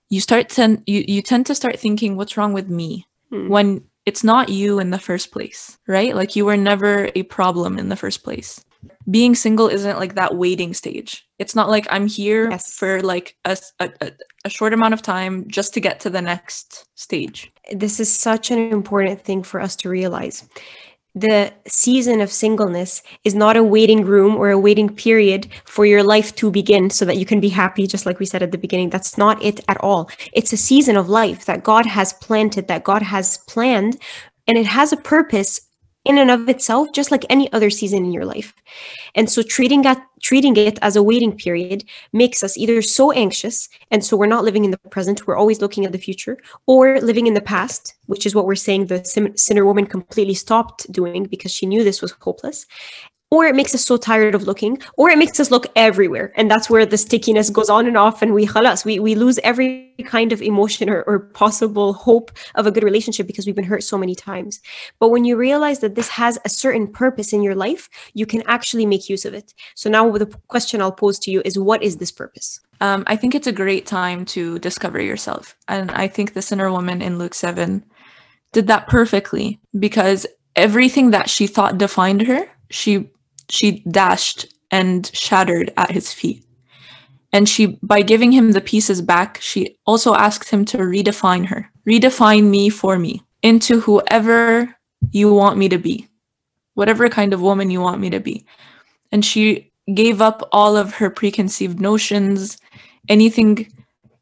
you 0.10 0.20
start 0.20 0.50
to 0.50 0.82
you, 0.86 1.04
you 1.08 1.22
tend 1.22 1.46
to 1.48 1.56
start 1.56 1.80
thinking, 1.80 2.16
what's 2.16 2.38
wrong 2.38 2.54
with 2.54 2.70
me? 2.70 3.06
Hmm. 3.30 3.48
When 3.48 3.84
it's 4.06 4.24
not 4.24 4.50
you 4.50 4.80
in 4.80 4.92
the 4.92 5.00
first 5.00 5.32
place, 5.32 5.78
right? 5.88 6.16
Like 6.16 6.36
you 6.36 6.46
were 6.46 6.58
never 6.58 7.10
a 7.16 7.24
problem 7.24 7.80
in 7.80 7.90
the 7.90 7.96
first 7.96 8.24
place. 8.24 8.64
Being 9.10 9.36
single 9.36 9.68
isn't 9.68 10.00
like 10.00 10.16
that 10.16 10.36
waiting 10.36 10.74
stage. 10.74 11.26
It's 11.40 11.56
not 11.56 11.70
like 11.70 11.88
I'm 11.90 12.08
here 12.08 12.50
Yes. 12.50 12.74
for 12.74 13.02
like 13.02 13.36
a 13.46 13.58
a 14.46 14.50
short 14.50 14.74
amount 14.74 14.94
of 14.94 15.02
time 15.02 15.46
just 15.48 15.74
to 15.74 15.80
get 15.80 16.00
to 16.02 16.10
the 16.10 16.22
next 16.22 16.86
stage. 16.96 17.52
this 17.74 18.00
is 18.00 18.12
such 18.16 18.52
an 18.52 18.60
important 18.72 19.24
thing 19.24 19.42
for 19.44 19.60
us 19.60 19.76
to 19.78 19.90
realize. 19.90 20.48
The 21.18 21.54
season 21.66 22.20
of 22.22 22.30
singleness 22.30 23.02
is 23.24 23.34
not 23.34 23.56
a 23.58 23.64
waiting 23.64 24.04
room 24.06 24.36
or 24.36 24.50
a 24.50 24.60
waiting 24.60 24.90
period 24.94 25.48
for 25.64 25.86
your 25.86 26.04
life 26.04 26.36
to 26.36 26.52
begin 26.52 26.90
so 26.90 27.06
that 27.06 27.18
you 27.18 27.26
can 27.26 27.40
be 27.40 27.48
happy, 27.50 27.88
just 27.88 28.06
like 28.06 28.20
we 28.20 28.26
said 28.26 28.44
at 28.44 28.52
the 28.52 28.58
beginning. 28.58 28.90
That's 28.90 29.18
not 29.18 29.42
it 29.42 29.62
at 29.68 29.78
all. 29.82 30.10
It's 30.34 30.52
a 30.54 30.58
season 30.58 30.98
of 30.98 31.08
life 31.10 31.46
that 31.46 31.64
God 31.64 31.86
has 31.86 32.12
planted, 32.14 32.68
that 32.68 32.84
God 32.84 33.02
has 33.02 33.38
planned, 33.48 33.98
and 34.48 34.58
it 34.58 34.66
has 34.68 34.92
a 34.92 34.98
purpose 34.98 35.60
in 36.06 36.18
and 36.18 36.32
of 36.32 36.48
itself, 36.48 36.88
just 36.94 37.12
like 37.12 37.26
any 37.30 37.52
other 37.52 37.70
season 37.70 38.06
in 38.06 38.12
your 38.12 38.26
life. 38.26 38.54
And 39.16 39.30
so 39.30 39.42
treating 39.42 39.82
that 39.82 40.06
treating 40.22 40.58
it 40.58 40.80
as 40.82 40.96
a 40.96 41.04
waiting 41.04 41.38
period 41.38 41.84
makes 42.12 42.44
us 42.44 42.58
either 42.58 42.82
so 42.82 43.12
anxious 43.12 43.70
and 43.92 44.04
so 44.04 44.18
we're 44.18 44.26
not 44.26 44.44
living 44.44 44.66
in 44.66 44.72
the 44.72 44.78
present, 44.90 45.28
we're 45.28 45.38
always 45.38 45.62
looking 45.62 45.86
at 45.86 45.92
the 45.92 46.00
future, 46.00 46.38
or 46.66 47.00
living 47.00 47.28
in 47.28 47.36
the 47.36 47.42
past, 47.42 47.94
which 48.08 48.26
is 48.26 48.34
what 48.34 48.46
we're 48.46 48.56
saying 48.56 48.88
the 48.88 49.04
sinner 49.36 49.66
woman 49.66 49.86
completely 49.86 50.34
stopped 50.34 50.92
doing 50.92 51.26
because 51.26 51.52
she 51.52 51.68
knew 51.68 51.84
this 51.84 52.02
was 52.02 52.12
hopeless. 52.22 52.66
Or 53.36 53.46
it 53.46 53.54
makes 53.54 53.76
us 53.76 53.84
so 53.84 53.98
tired 53.98 54.34
of 54.34 54.44
looking, 54.44 54.78
or 54.96 55.10
it 55.10 55.18
makes 55.18 55.42
us 55.42 55.52
look 55.52 55.68
everywhere. 55.76 56.32
And 56.38 56.50
that's 56.50 56.70
where 56.70 56.86
the 56.86 56.98
stickiness 56.98 57.50
goes 57.50 57.70
on 57.70 57.86
and 57.86 57.98
off, 57.98 58.22
and 58.22 58.34
we 58.34 58.48
khalas, 58.48 58.86
we, 58.86 58.98
we 58.98 59.14
lose 59.14 59.40
every 59.40 59.94
kind 60.06 60.32
of 60.32 60.42
emotion 60.42 60.90
or, 60.90 61.02
or 61.04 61.20
possible 61.20 61.92
hope 61.92 62.32
of 62.56 62.66
a 62.66 62.72
good 62.72 62.84
relationship 62.84 63.28
because 63.28 63.46
we've 63.46 63.54
been 63.54 63.66
hurt 63.66 63.84
so 63.84 63.98
many 63.98 64.16
times. 64.16 64.62
But 65.02 65.10
when 65.10 65.26
you 65.26 65.36
realize 65.36 65.80
that 65.80 65.96
this 65.96 66.08
has 66.08 66.40
a 66.46 66.50
certain 66.50 66.88
purpose 66.88 67.34
in 67.34 67.44
your 67.44 67.56
life, 67.56 67.90
you 68.14 68.26
can 68.26 68.42
actually 68.48 68.86
make 68.86 69.10
use 69.10 69.26
of 69.26 69.34
it. 69.34 69.54
So 69.76 69.90
now 69.90 70.10
the 70.12 70.28
question 70.48 70.82
I'll 70.82 70.94
pose 70.94 71.20
to 71.20 71.32
you 71.32 71.42
is 71.44 71.60
what 71.60 71.84
is 71.84 71.98
this 71.98 72.14
purpose? 72.14 72.62
Um, 72.80 73.04
I 73.06 73.18
think 73.18 73.36
it's 73.36 73.48
a 73.48 73.52
great 73.52 73.86
time 73.86 74.24
to 74.28 74.60
discover 74.60 75.02
yourself. 75.02 75.58
And 75.68 75.92
I 75.92 76.08
think 76.08 76.32
the 76.32 76.42
sinner 76.42 76.72
woman 76.72 77.02
in 77.02 77.18
Luke 77.18 77.34
7 77.34 77.84
did 78.54 78.68
that 78.68 78.88
perfectly 78.88 79.60
because 79.78 80.26
everything 80.56 81.12
that 81.12 81.30
she 81.30 81.48
thought 81.48 81.78
defined 81.78 82.22
her, 82.22 82.48
she 82.70 83.10
she 83.50 83.84
dashed 83.92 84.48
and 84.72 85.10
shattered 85.14 85.72
at 85.78 85.92
his 85.92 86.14
feet. 86.14 86.46
And 87.32 87.48
she 87.50 87.78
by 87.84 88.02
giving 88.02 88.32
him 88.32 88.52
the 88.52 88.62
pieces 88.62 89.02
back, 89.02 89.40
she 89.42 89.78
also 89.86 90.14
asked 90.16 90.50
him 90.50 90.66
to 90.66 90.78
redefine 90.78 91.46
her. 91.46 91.70
Redefine 91.88 92.46
me 92.50 92.70
for 92.70 92.98
me 92.98 93.22
into 93.42 93.80
whoever 93.80 94.76
you 95.12 95.34
want 95.34 95.58
me 95.58 95.70
to 95.70 95.78
be. 95.78 96.08
Whatever 96.76 97.10
kind 97.10 97.34
of 97.34 97.42
woman 97.42 97.70
you 97.70 97.82
want 97.82 98.02
me 98.02 98.10
to 98.10 98.20
be. 98.20 98.46
And 99.12 99.24
she 99.24 99.72
gave 99.94 100.22
up 100.22 100.48
all 100.52 100.76
of 100.76 100.96
her 100.96 101.10
preconceived 101.10 101.80
notions, 101.80 102.58
anything 103.08 103.72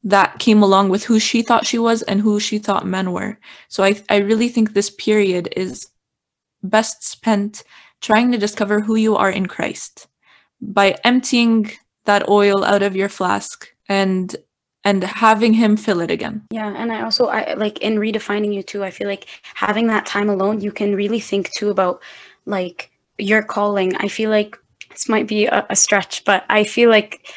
that 0.03 0.39
came 0.39 0.61
along 0.61 0.89
with 0.89 1.03
who 1.03 1.19
she 1.19 1.41
thought 1.41 1.65
she 1.65 1.79
was 1.79 2.01
and 2.03 2.19
who 2.19 2.39
she 2.39 2.57
thought 2.57 2.85
men 2.85 3.11
were. 3.11 3.37
So 3.69 3.83
I, 3.83 4.01
I 4.09 4.17
really 4.17 4.49
think 4.49 4.73
this 4.73 4.89
period 4.89 5.53
is 5.55 5.87
best 6.61 7.03
spent 7.03 7.63
trying 8.03 8.31
to 8.31 8.37
discover 8.37 8.81
who 8.81 8.95
you 8.95 9.15
are 9.15 9.31
in 9.31 9.47
Christ 9.47 10.07
by 10.61 10.95
emptying 11.03 11.71
that 12.05 12.29
oil 12.29 12.63
out 12.63 12.83
of 12.83 12.95
your 12.95 13.09
flask 13.09 13.67
and 13.89 14.35
and 14.85 15.01
having 15.01 15.53
him 15.53 15.77
fill 15.77 16.01
it 16.01 16.11
again. 16.11 16.45
Yeah, 16.51 16.73
and 16.75 16.91
I 16.91 17.01
also 17.03 17.27
I 17.27 17.53
like 17.53 17.79
in 17.79 17.95
redefining 17.95 18.53
you 18.53 18.61
too. 18.61 18.83
I 18.83 18.91
feel 18.91 19.07
like 19.07 19.27
having 19.55 19.87
that 19.87 20.05
time 20.05 20.29
alone, 20.29 20.59
you 20.59 20.71
can 20.71 20.93
really 20.93 21.21
think 21.21 21.49
too 21.51 21.69
about 21.69 22.01
like 22.45 22.91
your 23.17 23.41
calling. 23.41 23.95
I 23.95 24.09
feel 24.09 24.29
like 24.29 24.57
this 24.89 25.07
might 25.07 25.27
be 25.27 25.45
a, 25.45 25.65
a 25.69 25.75
stretch, 25.75 26.25
but 26.25 26.43
I 26.49 26.65
feel 26.65 26.89
like 26.89 27.33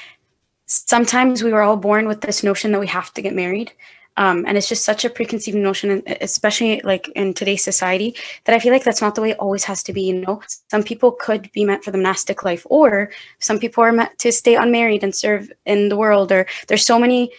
sometimes 0.67 1.45
we 1.45 1.53
were 1.53 1.63
all 1.63 1.77
born 1.77 2.09
with 2.09 2.21
this 2.21 2.43
notion 2.43 2.73
that 2.73 2.81
we 2.81 2.89
have 2.89 3.15
to 3.15 3.23
get 3.23 3.35
married. 3.35 3.73
Um, 4.19 4.45
and 4.47 4.57
it's 4.57 4.69
just 4.69 4.85
such 4.85 5.05
a 5.05 5.11
preconceived 5.11 5.57
notion, 5.57 6.03
especially 6.21 6.81
like 6.83 7.09
in 7.09 7.35
today's 7.35 7.63
society, 7.63 8.15
that 8.45 8.55
I 8.55 8.59
feel 8.59 8.73
like 8.73 8.85
that's 8.85 9.03
not 9.03 9.15
the 9.15 9.21
way 9.21 9.31
it 9.31 9.39
always 9.39 9.65
has 9.65 9.83
to 9.85 9.93
be. 9.93 10.03
You 10.03 10.21
know, 10.21 10.43
some 10.71 10.83
people 10.83 11.13
could 11.13 11.51
be 11.53 11.65
meant 11.65 11.85
for 11.85 11.91
the 11.91 11.99
monastic 11.99 12.43
life, 12.43 12.67
or 12.71 13.11
some 13.41 13.59
people 13.59 13.85
are 13.85 13.93
meant 13.93 14.19
to 14.21 14.33
stay 14.33 14.55
unmarried 14.55 15.05
and 15.05 15.15
serve 15.15 15.53
in 15.67 15.91
the 15.91 15.97
world. 15.97 16.33
Or 16.33 16.47
there's 16.67 16.87
so 16.87 16.99
many 16.99 17.31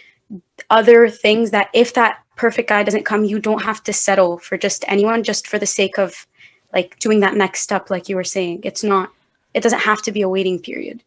other 0.69 1.09
things 1.09 1.51
that 1.51 1.69
if 1.73 1.93
that 1.95 2.19
perfect 2.35 2.69
guy 2.69 2.83
doesn't 2.83 3.05
come, 3.05 3.25
you 3.25 3.39
don't 3.39 3.63
have 3.63 3.83
to 3.83 3.93
settle 3.93 4.37
for 4.37 4.57
just 4.57 4.85
anyone, 4.87 5.23
just 5.23 5.47
for 5.47 5.57
the 5.57 5.65
sake 5.65 5.97
of 5.97 6.27
like 6.73 6.99
doing 6.99 7.21
that 7.21 7.35
next 7.35 7.61
step, 7.61 7.89
like 7.89 8.07
you 8.07 8.15
were 8.15 8.23
saying. 8.23 8.61
It's 8.63 8.83
not. 8.83 9.11
It 9.53 9.63
doesn't 9.63 9.79
have 9.79 10.03
to 10.03 10.11
be 10.11 10.21
a 10.21 10.29
waiting 10.29 10.59
period. 10.59 11.01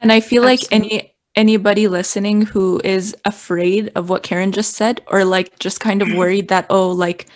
And 0.00 0.12
I 0.12 0.20
feel 0.20 0.44
like 0.44 0.60
any 0.70 1.12
anybody 1.38 1.86
listening 1.86 2.42
who 2.42 2.80
is 2.82 3.16
afraid 3.24 3.92
of 3.94 4.10
what 4.10 4.24
Karen 4.24 4.50
just 4.50 4.74
said 4.74 5.00
or 5.06 5.24
like 5.24 5.56
just 5.60 5.78
kind 5.78 6.02
of 6.02 6.12
worried 6.12 6.48
that 6.48 6.66
oh 6.68 6.90
like 6.90 7.28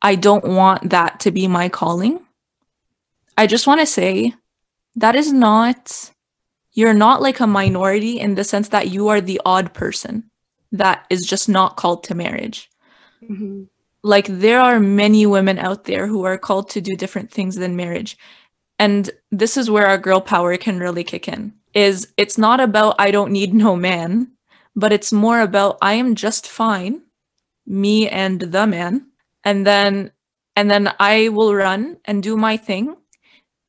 I 0.00 0.14
don't 0.14 0.44
want 0.44 0.90
that 0.90 1.20
to 1.20 1.30
be 1.30 1.46
my 1.46 1.68
calling. 1.68 2.18
I 3.36 3.46
just 3.46 3.66
want 3.66 3.80
to 3.80 3.86
say 3.86 4.34
that 4.96 5.14
is 5.14 5.32
not 5.32 6.10
you're 6.72 6.94
not 6.94 7.20
like 7.20 7.40
a 7.40 7.46
minority 7.46 8.18
in 8.18 8.34
the 8.34 8.42
sense 8.42 8.70
that 8.70 8.88
you 8.88 9.08
are 9.08 9.20
the 9.20 9.40
odd 9.44 9.74
person 9.74 10.30
that 10.72 11.04
is 11.10 11.26
just 11.26 11.46
not 11.46 11.76
called 11.76 12.04
to 12.04 12.14
marriage. 12.14 12.70
Mm-hmm. 13.22 13.64
Like 14.02 14.26
there 14.28 14.60
are 14.60 14.80
many 14.80 15.26
women 15.26 15.58
out 15.58 15.84
there 15.84 16.06
who 16.06 16.24
are 16.24 16.38
called 16.38 16.70
to 16.70 16.80
do 16.80 16.96
different 16.96 17.30
things 17.30 17.56
than 17.56 17.76
marriage. 17.76 18.16
And 18.78 19.10
this 19.30 19.58
is 19.58 19.70
where 19.70 19.86
our 19.86 19.98
girl 19.98 20.22
power 20.22 20.56
can 20.56 20.80
really 20.80 21.04
kick 21.04 21.28
in. 21.28 21.52
Is 21.74 22.12
it's 22.16 22.36
not 22.36 22.60
about 22.60 22.96
I 22.98 23.10
don't 23.10 23.32
need 23.32 23.54
no 23.54 23.76
man, 23.76 24.32
but 24.76 24.92
it's 24.92 25.12
more 25.12 25.40
about 25.40 25.78
I 25.80 25.94
am 25.94 26.14
just 26.14 26.46
fine, 26.46 27.02
me 27.66 28.08
and 28.08 28.40
the 28.40 28.66
man, 28.66 29.06
and 29.44 29.66
then 29.66 30.12
and 30.56 30.70
then 30.70 30.92
I 31.00 31.28
will 31.28 31.54
run 31.54 31.98
and 32.04 32.22
do 32.22 32.36
my 32.36 32.56
thing. 32.56 32.96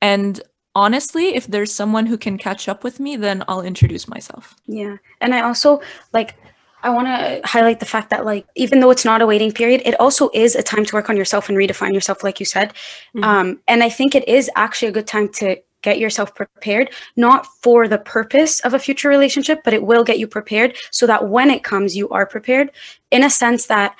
And 0.01 0.41
honestly, 0.75 1.35
if 1.35 1.47
there's 1.47 1.73
someone 1.73 2.05
who 2.05 2.17
can 2.17 2.37
catch 2.37 2.67
up 2.67 2.83
with 2.83 2.99
me, 2.99 3.15
then 3.15 3.43
I'll 3.47 3.61
introduce 3.61 4.07
myself. 4.07 4.55
Yeah. 4.67 4.97
And 5.21 5.33
I 5.33 5.41
also 5.41 5.81
like 6.13 6.35
I 6.83 6.89
want 6.89 7.07
to 7.07 7.41
highlight 7.45 7.79
the 7.79 7.85
fact 7.85 8.09
that 8.09 8.25
like 8.25 8.45
even 8.55 8.81
though 8.81 8.91
it's 8.91 9.05
not 9.05 9.21
a 9.21 9.25
waiting 9.25 9.53
period, 9.53 9.81
it 9.85 9.97
also 9.99 10.29
is 10.33 10.55
a 10.55 10.63
time 10.63 10.83
to 10.85 10.95
work 10.95 11.09
on 11.09 11.15
yourself 11.15 11.47
and 11.47 11.57
redefine 11.57 11.93
yourself 11.93 12.23
like 12.23 12.39
you 12.39 12.45
said. 12.45 12.73
Mhm. 13.15 13.23
Um 13.23 13.59
and 13.67 13.83
I 13.83 13.89
think 13.89 14.15
it 14.15 14.27
is 14.27 14.49
actually 14.55 14.89
a 14.89 14.91
good 14.91 15.07
time 15.07 15.29
to 15.39 15.57
get 15.83 15.99
yourself 15.99 16.33
prepared 16.33 16.89
not 17.15 17.45
for 17.61 17.87
the 17.87 17.99
purpose 17.99 18.59
of 18.61 18.73
a 18.73 18.79
future 18.79 19.09
relationship, 19.09 19.61
but 19.63 19.73
it 19.73 19.83
will 19.83 20.03
get 20.03 20.19
you 20.19 20.27
prepared 20.27 20.75
so 20.91 21.05
that 21.05 21.29
when 21.29 21.49
it 21.51 21.63
comes 21.63 21.95
you 21.95 22.09
are 22.09 22.25
prepared 22.25 22.71
in 23.11 23.23
a 23.23 23.29
sense 23.29 23.67
that 23.67 23.95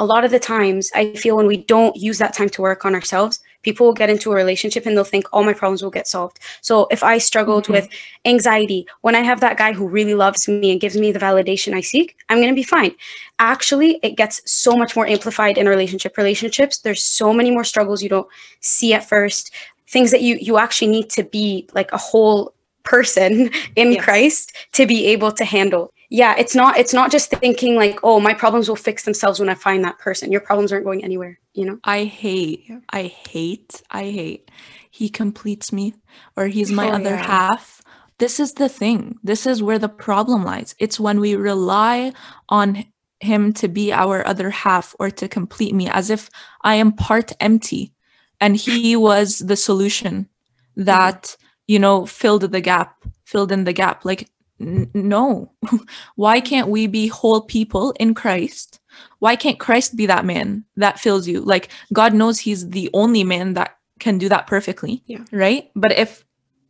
a 0.00 0.04
lot 0.04 0.24
of 0.24 0.30
the 0.30 0.38
times 0.38 0.92
I 0.94 1.12
feel 1.14 1.36
when 1.36 1.48
we 1.48 1.56
don't 1.56 1.96
use 1.96 2.18
that 2.18 2.32
time 2.32 2.48
to 2.50 2.62
work 2.62 2.84
on 2.84 2.94
ourselves, 2.94 3.40
people 3.62 3.84
will 3.84 3.94
get 3.94 4.08
into 4.08 4.30
a 4.30 4.34
relationship 4.36 4.86
and 4.86 4.96
they'll 4.96 5.02
think 5.02 5.26
all 5.32 5.42
my 5.42 5.52
problems 5.52 5.82
will 5.82 5.90
get 5.90 6.06
solved. 6.06 6.38
So 6.60 6.86
if 6.92 7.02
I 7.02 7.18
struggled 7.18 7.66
Mhm. 7.66 7.72
with 7.72 7.88
anxiety, 8.24 8.86
when 9.00 9.16
I 9.16 9.22
have 9.22 9.40
that 9.40 9.56
guy 9.56 9.72
who 9.72 9.88
really 9.88 10.14
loves 10.14 10.46
me 10.46 10.70
and 10.70 10.80
gives 10.80 10.96
me 10.96 11.10
the 11.10 11.18
validation 11.18 11.74
I 11.74 11.80
seek, 11.80 12.16
I'm 12.28 12.38
going 12.38 12.48
to 12.48 12.54
be 12.54 12.62
fine. 12.62 12.94
Actually, 13.40 13.98
it 14.04 14.16
gets 14.16 14.40
so 14.46 14.76
much 14.76 14.94
more 14.94 15.06
amplified 15.06 15.58
in 15.58 15.68
relationship 15.68 16.16
relationships. 16.16 16.78
There's 16.78 17.04
so 17.04 17.32
many 17.32 17.50
more 17.50 17.64
struggles 17.64 18.00
you 18.00 18.08
don't 18.08 18.28
see 18.60 18.94
at 18.94 19.08
first, 19.08 19.50
things 19.88 20.10
that 20.10 20.22
you 20.22 20.36
you 20.40 20.58
actually 20.58 20.88
need 20.88 21.10
to 21.10 21.22
be 21.24 21.68
like 21.74 21.90
a 21.92 21.98
whole 21.98 22.54
person 22.84 23.50
in 23.76 23.92
Yes. 23.92 24.04
Christ 24.04 24.52
to 24.72 24.86
be 24.86 25.06
able 25.06 25.32
to 25.32 25.44
handle. 25.44 25.92
Yeah, 26.10 26.34
it's 26.38 26.54
not 26.54 26.78
it's 26.78 26.94
not 26.94 27.10
just 27.10 27.30
thinking 27.30 27.76
like, 27.76 28.00
"Oh, 28.02 28.18
my 28.20 28.32
problems 28.32 28.68
will 28.68 28.76
fix 28.76 29.04
themselves 29.04 29.38
when 29.40 29.48
I 29.50 29.54
find 29.54 29.84
that 29.84 29.98
person." 29.98 30.32
Your 30.32 30.40
problems 30.40 30.72
aren't 30.72 30.86
going 30.86 31.04
anywhere, 31.04 31.38
you 31.52 31.66
know? 31.66 31.78
I 31.84 32.04
hate, 32.04 32.70
I 32.90 33.02
hate, 33.02 33.82
I 33.90 34.04
hate. 34.04 34.50
He 34.90 35.10
completes 35.10 35.70
me 35.72 35.94
or 36.36 36.46
he's 36.46 36.72
my 36.72 36.88
Oh, 36.88 36.94
other 36.94 37.14
yeah. 37.16 37.26
half. 37.26 37.82
This 38.18 38.40
is 38.40 38.54
the 38.54 38.68
thing. 38.70 39.18
This 39.22 39.46
is 39.46 39.62
where 39.62 39.78
the 39.78 39.88
problem 39.88 40.44
lies. 40.44 40.74
It's 40.78 40.98
when 40.98 41.20
we 41.20 41.36
rely 41.36 42.12
on 42.48 42.84
him 43.20 43.52
to 43.52 43.68
be 43.68 43.92
our 43.92 44.26
other 44.26 44.50
half 44.50 44.94
or 44.98 45.10
to 45.10 45.28
complete 45.28 45.74
me 45.74 45.88
as 45.88 46.08
if 46.08 46.30
I 46.62 46.76
am 46.76 46.92
part 46.92 47.32
empty 47.38 47.92
and 48.40 48.56
he 48.56 48.96
was 48.96 49.40
the 49.40 49.56
solution 49.56 50.28
that, 50.76 51.36
you 51.66 51.78
know, 51.78 52.06
filled 52.06 52.42
the 52.42 52.60
gap, 52.60 53.04
filled 53.24 53.52
in 53.52 53.64
the 53.64 53.72
gap. 53.72 54.04
Like, 54.04 54.28
n- 54.60 54.90
no. 54.94 55.52
Why 56.16 56.40
can't 56.40 56.68
we 56.68 56.86
be 56.86 57.08
whole 57.08 57.40
people 57.40 57.92
in 57.98 58.14
Christ? 58.14 58.80
Why 59.18 59.36
can't 59.36 59.58
Christ 59.58 59.96
be 59.96 60.06
that 60.06 60.24
man 60.24 60.64
that 60.76 60.98
fills 60.98 61.26
you? 61.28 61.40
Like 61.40 61.68
God 61.92 62.14
knows 62.14 62.38
he's 62.38 62.68
the 62.70 62.90
only 62.92 63.24
man 63.24 63.54
that 63.54 63.76
can 64.00 64.18
do 64.18 64.28
that 64.28 64.46
perfectly. 64.46 65.02
Yeah. 65.06 65.24
Right? 65.32 65.70
But 65.74 65.92
if 65.92 66.24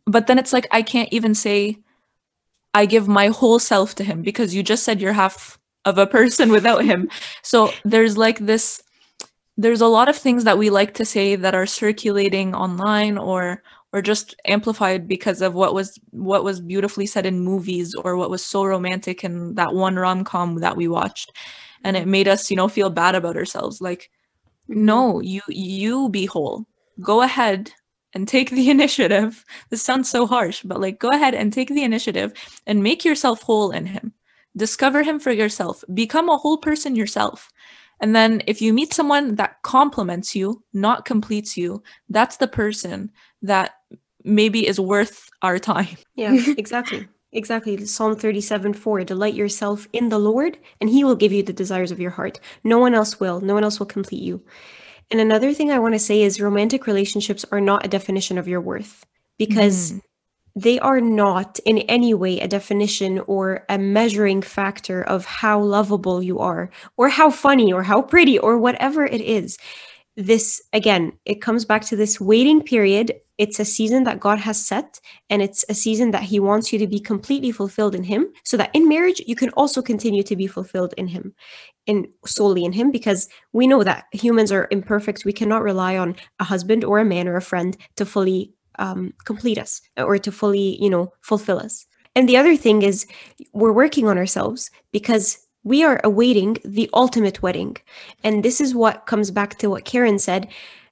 but 0.05 0.27
then 0.27 0.39
it's 0.39 0.53
like 0.53 0.67
I 0.71 0.81
can't 0.81 1.11
even 1.11 1.35
say 1.35 1.77
I 2.73 2.85
give 2.85 3.07
my 3.07 3.27
whole 3.27 3.59
self 3.59 3.95
to 3.95 4.03
him 4.03 4.21
because 4.21 4.53
you 4.53 4.63
just 4.63 4.83
said 4.83 5.01
you're 5.01 5.13
half 5.13 5.59
of 5.85 5.97
a 5.97 6.07
person 6.07 6.51
without 6.57 6.83
him. 6.85 7.09
So 7.43 7.71
there's 7.83 8.17
like 8.17 8.39
this 8.39 8.81
there's 9.59 9.81
a 9.81 9.87
lot 9.87 10.07
of 10.07 10.15
things 10.15 10.45
that 10.45 10.57
we 10.57 10.69
like 10.69 10.93
to 10.93 11.03
say 11.03 11.35
that 11.35 11.53
are 11.53 11.65
circulating 11.65 12.55
online 12.55 13.17
or 13.17 13.61
or 13.91 14.01
just 14.01 14.35
amplified 14.45 15.05
because 15.05 15.41
of 15.41 15.53
what 15.53 15.73
was 15.73 15.99
what 16.11 16.45
was 16.45 16.61
beautifully 16.61 17.05
said 17.05 17.25
in 17.25 17.41
movies 17.41 17.93
or 17.93 18.15
what 18.15 18.29
was 18.29 18.45
so 18.45 18.63
romantic 18.63 19.21
in 19.21 19.55
that 19.55 19.73
one 19.73 19.97
rom-com 19.97 20.59
that 20.61 20.77
we 20.77 20.87
watched. 20.87 21.31
And 21.83 21.97
it 21.97 22.01
mm-hmm. 22.03 22.11
made 22.11 22.27
us 22.29 22.49
you 22.49 22.55
know 22.55 22.69
feel 22.69 22.89
bad 22.89 23.15
about 23.15 23.35
ourselves. 23.35 23.81
Like 23.81 24.09
mm-hmm. 24.69 24.85
no 24.85 25.19
you 25.19 25.41
you 25.49 26.07
be 26.07 26.25
whole. 26.25 26.65
Go 27.01 27.21
ahead 27.21 27.71
and 28.13 28.29
take 28.29 28.51
the 28.51 28.69
initiative. 28.75 29.43
This 29.69 29.81
sounds 29.81 30.09
so 30.09 30.25
harsh 30.25 30.61
but 30.63 30.79
like 30.79 30.99
go 30.99 31.09
ahead 31.09 31.35
and 31.35 31.51
take 31.51 31.67
the 31.67 31.83
initiative 31.83 32.31
and 32.65 32.81
make 32.81 33.03
yourself 33.03 33.41
whole 33.41 33.71
in 33.71 33.87
him. 33.87 34.13
Discover 34.55 35.03
him 35.03 35.19
for 35.19 35.31
yourself. 35.31 35.83
Become 35.93 36.29
a 36.29 36.37
whole 36.37 36.57
person 36.57 36.95
yourself 36.95 37.51
and 38.01 38.15
then 38.15 38.41
if 38.47 38.61
you 38.61 38.73
meet 38.73 38.93
someone 38.93 39.35
that 39.35 39.61
complements 39.61 40.35
you 40.35 40.63
not 40.73 41.05
completes 41.05 41.57
you 41.57 41.81
that's 42.09 42.37
the 42.37 42.47
person 42.47 43.11
that 43.41 43.71
maybe 44.23 44.67
is 44.67 44.79
worth 44.79 45.29
our 45.41 45.59
time 45.59 45.97
Yeah, 46.15 46.35
exactly. 46.57 47.07
Exactly. 47.31 47.85
Psalm 47.85 48.15
37 48.15 48.73
4 48.73 49.03
Delight 49.03 49.35
yourself 49.35 49.87
in 49.93 50.09
the 50.09 50.19
Lord, 50.19 50.57
and 50.81 50.89
he 50.89 51.03
will 51.03 51.15
give 51.15 51.31
you 51.31 51.43
the 51.43 51.53
desires 51.53 51.91
of 51.91 51.99
your 51.99 52.11
heart. 52.11 52.39
No 52.63 52.79
one 52.79 52.95
else 52.95 53.19
will. 53.19 53.39
No 53.39 53.53
one 53.53 53.63
else 53.63 53.79
will 53.79 53.85
complete 53.85 54.23
you. 54.23 54.43
And 55.11 55.19
another 55.19 55.53
thing 55.53 55.71
I 55.71 55.79
want 55.79 55.93
to 55.95 55.99
say 55.99 56.21
is 56.21 56.41
romantic 56.41 56.87
relationships 56.87 57.45
are 57.51 57.61
not 57.61 57.85
a 57.85 57.89
definition 57.89 58.37
of 58.37 58.47
your 58.47 58.61
worth 58.61 59.05
because 59.37 59.91
hmm. 59.91 59.97
They 60.55 60.79
are 60.79 61.01
not 61.01 61.59
in 61.65 61.79
any 61.79 62.13
way 62.13 62.39
a 62.39 62.47
definition 62.47 63.19
or 63.27 63.65
a 63.69 63.77
measuring 63.77 64.41
factor 64.41 65.03
of 65.03 65.25
how 65.25 65.59
lovable 65.59 66.21
you 66.21 66.39
are 66.39 66.69
or 66.97 67.09
how 67.09 67.29
funny 67.29 67.71
or 67.71 67.83
how 67.83 68.01
pretty 68.01 68.37
or 68.39 68.57
whatever 68.57 69.05
it 69.05 69.21
is. 69.21 69.57
This, 70.15 70.61
again, 70.73 71.13
it 71.25 71.41
comes 71.41 71.63
back 71.63 71.83
to 71.85 71.95
this 71.95 72.19
waiting 72.19 72.61
period. 72.61 73.13
It's 73.37 73.57
a 73.57 73.63
season 73.63 74.03
that 74.03 74.19
God 74.19 74.39
has 74.39 74.61
set, 74.61 74.99
and 75.29 75.41
it's 75.41 75.63
a 75.69 75.73
season 75.73 76.11
that 76.11 76.23
He 76.23 76.41
wants 76.41 76.73
you 76.73 76.79
to 76.79 76.87
be 76.87 76.99
completely 76.99 77.53
fulfilled 77.53 77.95
in 77.95 78.03
Him, 78.03 78.27
so 78.43 78.57
that 78.57 78.71
in 78.73 78.89
marriage, 78.89 79.21
you 79.27 79.35
can 79.37 79.49
also 79.51 79.81
continue 79.81 80.23
to 80.23 80.35
be 80.35 80.45
fulfilled 80.45 80.93
in 80.97 81.07
Him, 81.07 81.33
in 81.85 82.09
solely 82.25 82.65
in 82.65 82.73
Him, 82.73 82.91
because 82.91 83.29
we 83.53 83.65
know 83.65 83.81
that 83.81 84.07
humans 84.11 84.51
are 84.51 84.67
imperfect. 84.71 85.23
We 85.23 85.31
cannot 85.31 85.63
rely 85.63 85.97
on 85.97 86.17
a 86.41 86.43
husband 86.43 86.83
or 86.83 86.99
a 86.99 87.05
man 87.05 87.29
or 87.29 87.37
a 87.37 87.41
friend 87.41 87.77
to 87.95 88.05
fully 88.05 88.51
um, 88.79 89.13
complete 89.25 89.59
us 89.59 89.81
or 89.97 90.17
to 90.17 90.31
fully, 90.31 90.81
you 90.81 90.89
know, 90.89 91.13
fulfill 91.21 91.59
us. 91.59 91.85
And 92.15 92.27
the 92.27 92.37
other 92.37 92.57
thing 92.57 92.81
is, 92.81 93.05
we're 93.53 93.71
working 93.71 94.07
on 94.07 94.17
ourselves 94.17 94.71
because 94.91 95.47
we 95.63 95.83
are 95.83 96.01
awaiting 96.03 96.57
the 96.65 96.89
ultimate 96.93 97.41
wedding. 97.41 97.77
And 98.23 98.43
this 98.43 98.59
is 98.59 98.73
what 98.73 99.05
comes 99.05 99.29
back 99.29 99.57
to 99.59 99.69
what 99.69 99.85
Karen 99.85 100.17
said. 100.17 100.47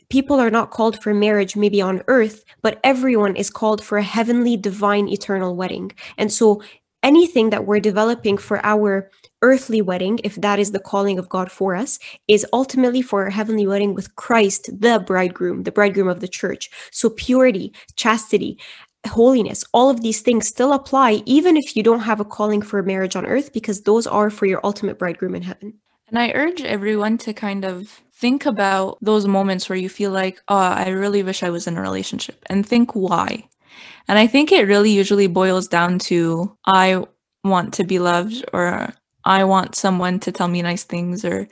People 0.09 0.39
are 0.39 0.51
not 0.51 0.71
called 0.71 1.01
for 1.01 1.13
marriage 1.13 1.55
maybe 1.55 1.81
on 1.81 2.03
earth, 2.07 2.45
but 2.61 2.79
everyone 2.83 3.35
is 3.35 3.49
called 3.49 3.83
for 3.83 3.97
a 3.97 4.03
heavenly, 4.03 4.55
divine, 4.55 5.07
eternal 5.09 5.55
wedding. 5.55 5.91
And 6.17 6.31
so 6.31 6.61
anything 7.07 7.51
that 7.51 7.65
we're 7.65 7.79
developing 7.79 8.37
for 8.37 8.57
our 8.65 9.09
earthly 9.41 9.81
wedding, 9.81 10.19
if 10.25 10.35
that 10.35 10.59
is 10.59 10.71
the 10.71 10.87
calling 10.91 11.17
of 11.17 11.29
God 11.29 11.49
for 11.49 11.73
us, 11.73 11.99
is 12.27 12.45
ultimately 12.51 13.01
for 13.01 13.23
our 13.23 13.29
heavenly 13.29 13.65
wedding 13.65 13.93
with 13.93 14.13
Christ, 14.17 14.69
the 14.85 14.99
bridegroom, 14.99 15.63
the 15.63 15.71
bridegroom 15.71 16.09
of 16.09 16.19
the 16.19 16.27
church. 16.27 16.69
So 16.91 17.09
purity, 17.09 17.73
chastity, 17.95 18.59
holiness, 19.07 19.63
all 19.73 19.89
of 19.89 20.01
these 20.01 20.21
things 20.21 20.47
still 20.47 20.73
apply, 20.73 21.23
even 21.25 21.55
if 21.55 21.77
you 21.77 21.83
don't 21.83 22.01
have 22.01 22.19
a 22.19 22.25
calling 22.25 22.61
for 22.61 22.83
marriage 22.83 23.15
on 23.15 23.25
earth, 23.25 23.53
because 23.53 23.81
those 23.81 24.05
are 24.05 24.29
for 24.29 24.45
your 24.45 24.59
ultimate 24.65 24.99
bridegroom 24.99 25.35
in 25.35 25.43
heaven. 25.43 25.75
And 26.09 26.19
I 26.19 26.31
urge 26.35 26.61
everyone 26.61 27.17
to 27.19 27.33
kind 27.33 27.63
of 27.63 28.01
think 28.13 28.45
about 28.45 28.97
those 29.01 29.27
moments 29.27 29.69
where 29.69 29.77
you 29.77 29.87
feel 29.89 30.11
like, 30.11 30.41
oh, 30.49 30.57
I 30.57 30.89
really 30.89 31.23
wish 31.23 31.43
I 31.43 31.51
was 31.51 31.67
in 31.67 31.77
a 31.77 31.81
relationship 31.81 32.43
and 32.47 32.65
think 32.65 32.95
why. 32.95 33.47
And 34.07 34.17
I 34.19 34.27
think 34.27 34.51
it 34.51 34.67
really 34.67 34.91
usually 34.91 35.27
boils 35.27 35.67
down 35.67 35.99
to 35.99 36.55
I 36.65 37.03
want 37.43 37.73
to 37.75 37.83
be 37.83 37.99
loved 37.99 38.45
or 38.53 38.93
I 39.25 39.43
want 39.43 39.75
someone 39.75 40.19
to 40.21 40.31
tell 40.31 40.47
me 40.47 40.61
nice 40.61 40.83
things 40.83 41.25
or 41.25 41.47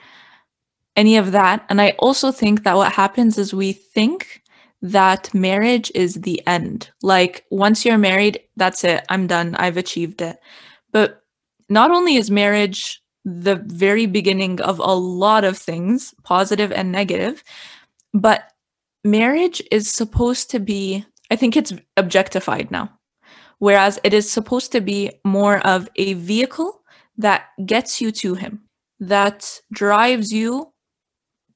any 0.96 1.18
of 1.18 1.32
that. 1.34 1.66
And 1.70 1.82
I 1.82 1.92
also 2.00 2.32
think 2.32 2.64
that 2.64 2.76
what 2.76 2.92
happens 2.92 3.38
is 3.38 3.54
we 3.54 3.74
think 3.74 4.42
that 4.82 5.34
marriage 5.34 5.92
is 5.96 6.16
the 6.16 6.46
end. 6.48 6.90
Like 7.02 7.46
once 7.50 7.86
you're 7.86 7.98
married, 7.98 8.40
that's 8.56 8.84
it. 8.84 9.06
I'm 9.10 9.28
done. 9.28 9.56
I've 9.56 9.78
achieved 9.78 10.22
it. 10.22 10.38
But 10.92 11.22
not 11.70 11.92
only 11.92 12.16
is 12.16 12.30
marriage 12.32 13.02
the 13.26 13.56
very 13.66 14.06
beginning 14.06 14.62
of 14.62 14.80
a 14.80 14.94
lot 14.94 15.44
of 15.44 15.58
things, 15.58 16.14
positive 16.24 16.72
and 16.72 16.92
negative, 16.92 17.44
but 18.14 18.52
marriage 19.04 19.62
is 19.72 19.92
supposed 19.92 20.52
to 20.52 20.60
be, 20.60 21.04
I 21.32 21.36
think 21.36 21.58
it's 21.58 21.74
objectified 21.98 22.72
now. 22.72 22.92
Whereas 23.60 24.00
it 24.04 24.14
is 24.14 24.30
supposed 24.30 24.72
to 24.74 24.82
be 24.82 25.12
more 25.24 25.66
of 25.66 25.90
a 25.96 26.14
vehicle 26.14 26.82
that 27.18 27.46
gets 27.66 28.02
you 28.02 28.12
to 28.12 28.36
Him, 28.36 28.62
that 29.00 29.60
drives 29.72 30.32
you 30.32 30.74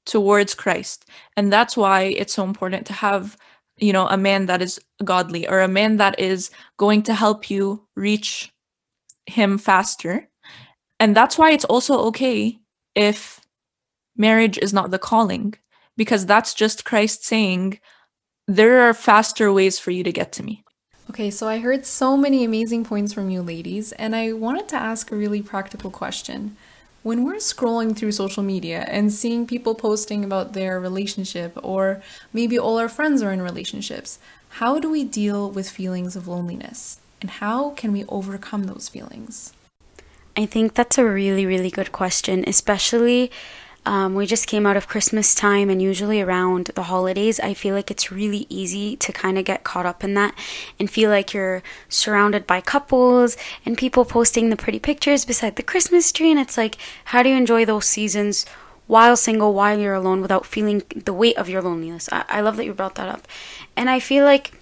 towards 0.06 0.54
Christ. 0.54 1.04
And 1.36 1.52
that's 1.52 1.76
why 1.76 2.02
it's 2.02 2.34
so 2.34 2.44
important 2.44 2.86
to 2.86 2.92
have, 2.94 3.36
you 3.76 3.92
know, 3.92 4.08
a 4.08 4.16
man 4.16 4.46
that 4.46 4.62
is 4.62 4.80
godly 5.04 5.46
or 5.46 5.60
a 5.60 5.68
man 5.68 5.98
that 5.98 6.18
is 6.18 6.50
going 6.78 7.02
to 7.04 7.14
help 7.14 7.50
you 7.50 7.86
reach 7.96 8.52
him 9.26 9.58
faster. 9.58 10.28
And 10.98 11.16
that's 11.16 11.38
why 11.38 11.52
it's 11.52 11.64
also 11.64 11.98
okay 12.06 12.58
if 12.94 13.40
marriage 14.16 14.58
is 14.58 14.72
not 14.72 14.90
the 14.90 14.98
calling, 14.98 15.54
because 15.96 16.26
that's 16.26 16.52
just 16.54 16.84
Christ 16.84 17.24
saying, 17.24 17.78
there 18.50 18.80
are 18.80 18.92
faster 18.92 19.52
ways 19.52 19.78
for 19.78 19.92
you 19.92 20.02
to 20.02 20.10
get 20.10 20.32
to 20.32 20.42
me. 20.42 20.64
Okay, 21.08 21.30
so 21.30 21.46
I 21.46 21.58
heard 21.58 21.86
so 21.86 22.16
many 22.16 22.44
amazing 22.44 22.84
points 22.84 23.12
from 23.12 23.30
you 23.30 23.42
ladies, 23.42 23.92
and 23.92 24.16
I 24.16 24.32
wanted 24.32 24.68
to 24.70 24.76
ask 24.76 25.12
a 25.12 25.16
really 25.16 25.40
practical 25.40 25.88
question. 25.88 26.56
When 27.04 27.24
we're 27.24 27.36
scrolling 27.36 27.96
through 27.96 28.10
social 28.10 28.42
media 28.42 28.84
and 28.88 29.12
seeing 29.12 29.46
people 29.46 29.76
posting 29.76 30.24
about 30.24 30.52
their 30.52 30.80
relationship, 30.80 31.56
or 31.62 32.02
maybe 32.32 32.58
all 32.58 32.76
our 32.76 32.88
friends 32.88 33.22
are 33.22 33.32
in 33.32 33.40
relationships, 33.40 34.18
how 34.58 34.80
do 34.80 34.90
we 34.90 35.04
deal 35.04 35.48
with 35.48 35.70
feelings 35.70 36.16
of 36.16 36.26
loneliness? 36.26 36.98
And 37.20 37.30
how 37.30 37.70
can 37.70 37.92
we 37.92 38.04
overcome 38.08 38.64
those 38.64 38.88
feelings? 38.88 39.52
I 40.36 40.44
think 40.44 40.74
that's 40.74 40.98
a 40.98 41.04
really, 41.04 41.46
really 41.46 41.70
good 41.70 41.92
question, 41.92 42.44
especially 42.48 43.30
um, 43.86 44.14
we 44.14 44.26
just 44.26 44.46
came 44.46 44.66
out 44.66 44.76
of 44.76 44.88
Christmas 44.88 45.34
time, 45.34 45.70
and 45.70 45.80
usually 45.80 46.20
around 46.20 46.66
the 46.74 46.84
holidays, 46.84 47.40
I 47.40 47.54
feel 47.54 47.74
like 47.74 47.90
it's 47.90 48.12
really 48.12 48.46
easy 48.48 48.96
to 48.96 49.12
kind 49.12 49.38
of 49.38 49.44
get 49.44 49.64
caught 49.64 49.86
up 49.86 50.04
in 50.04 50.14
that 50.14 50.34
and 50.78 50.90
feel 50.90 51.10
like 51.10 51.32
you're 51.32 51.62
surrounded 51.88 52.46
by 52.46 52.60
couples 52.60 53.36
and 53.64 53.78
people 53.78 54.04
posting 54.04 54.50
the 54.50 54.56
pretty 54.56 54.78
pictures 54.78 55.24
beside 55.24 55.56
the 55.56 55.62
Christmas 55.62 56.12
tree. 56.12 56.30
And 56.30 56.40
it's 56.40 56.58
like, 56.58 56.76
how 57.06 57.22
do 57.22 57.30
you 57.30 57.36
enjoy 57.36 57.64
those 57.64 57.86
seasons 57.86 58.44
while 58.86 59.16
single, 59.16 59.54
while 59.54 59.78
you're 59.78 59.94
alone, 59.94 60.20
without 60.20 60.44
feeling 60.44 60.82
the 60.94 61.14
weight 61.14 61.38
of 61.38 61.48
your 61.48 61.62
loneliness? 61.62 62.08
I, 62.12 62.24
I 62.28 62.40
love 62.42 62.56
that 62.58 62.66
you 62.66 62.74
brought 62.74 62.96
that 62.96 63.08
up. 63.08 63.26
And 63.76 63.88
I 63.88 63.98
feel 63.98 64.24
like 64.24 64.52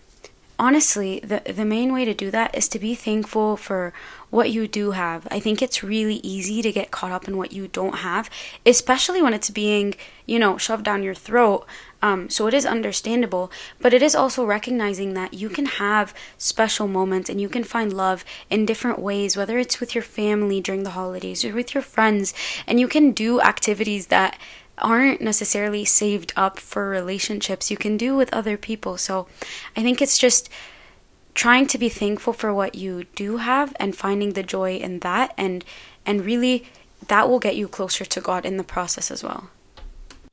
honestly, 0.58 1.20
the 1.20 1.40
the 1.52 1.64
main 1.64 1.92
way 1.92 2.04
to 2.04 2.14
do 2.14 2.30
that 2.30 2.56
is 2.56 2.68
to 2.68 2.78
be 2.78 2.94
thankful 2.94 3.56
for 3.56 3.92
what 4.30 4.50
you 4.50 4.68
do 4.68 4.92
have. 4.92 5.26
I 5.30 5.40
think 5.40 5.62
it's 5.62 5.82
really 5.82 6.16
easy 6.16 6.62
to 6.62 6.72
get 6.72 6.90
caught 6.90 7.12
up 7.12 7.26
in 7.26 7.36
what 7.36 7.52
you 7.52 7.68
don't 7.68 7.96
have, 7.96 8.28
especially 8.66 9.22
when 9.22 9.34
it's 9.34 9.50
being, 9.50 9.94
you 10.26 10.38
know, 10.38 10.58
shoved 10.58 10.84
down 10.84 11.02
your 11.02 11.14
throat. 11.14 11.66
Um, 12.00 12.30
so 12.30 12.46
it 12.46 12.54
is 12.54 12.66
understandable, 12.66 13.50
but 13.80 13.92
it 13.92 14.02
is 14.02 14.14
also 14.14 14.44
recognizing 14.44 15.14
that 15.14 15.34
you 15.34 15.48
can 15.48 15.66
have 15.66 16.14
special 16.36 16.86
moments 16.86 17.28
and 17.28 17.40
you 17.40 17.48
can 17.48 17.64
find 17.64 17.92
love 17.92 18.24
in 18.50 18.66
different 18.66 18.98
ways, 18.98 19.36
whether 19.36 19.58
it's 19.58 19.80
with 19.80 19.94
your 19.94 20.04
family 20.04 20.60
during 20.60 20.84
the 20.84 20.90
holidays 20.90 21.44
or 21.44 21.54
with 21.54 21.74
your 21.74 21.82
friends, 21.82 22.34
and 22.66 22.78
you 22.78 22.86
can 22.86 23.12
do 23.12 23.40
activities 23.40 24.08
that 24.08 24.38
aren't 24.80 25.20
necessarily 25.20 25.84
saved 25.84 26.32
up 26.36 26.60
for 26.60 26.88
relationships 26.88 27.70
you 27.70 27.76
can 27.76 27.96
do 27.96 28.16
with 28.16 28.32
other 28.32 28.56
people. 28.56 28.96
So 28.96 29.26
I 29.76 29.82
think 29.82 30.00
it's 30.00 30.18
just 30.18 30.48
trying 31.38 31.68
to 31.68 31.78
be 31.78 31.88
thankful 31.88 32.32
for 32.32 32.52
what 32.52 32.74
you 32.74 33.04
do 33.14 33.36
have 33.36 33.72
and 33.78 33.94
finding 33.94 34.32
the 34.32 34.42
joy 34.42 34.76
in 34.76 34.98
that 34.98 35.32
and 35.38 35.64
and 36.04 36.26
really 36.26 36.66
that 37.06 37.28
will 37.28 37.38
get 37.38 37.54
you 37.54 37.68
closer 37.68 38.04
to 38.04 38.20
God 38.20 38.44
in 38.44 38.56
the 38.56 38.64
process 38.64 39.08
as 39.08 39.22
well. 39.22 39.48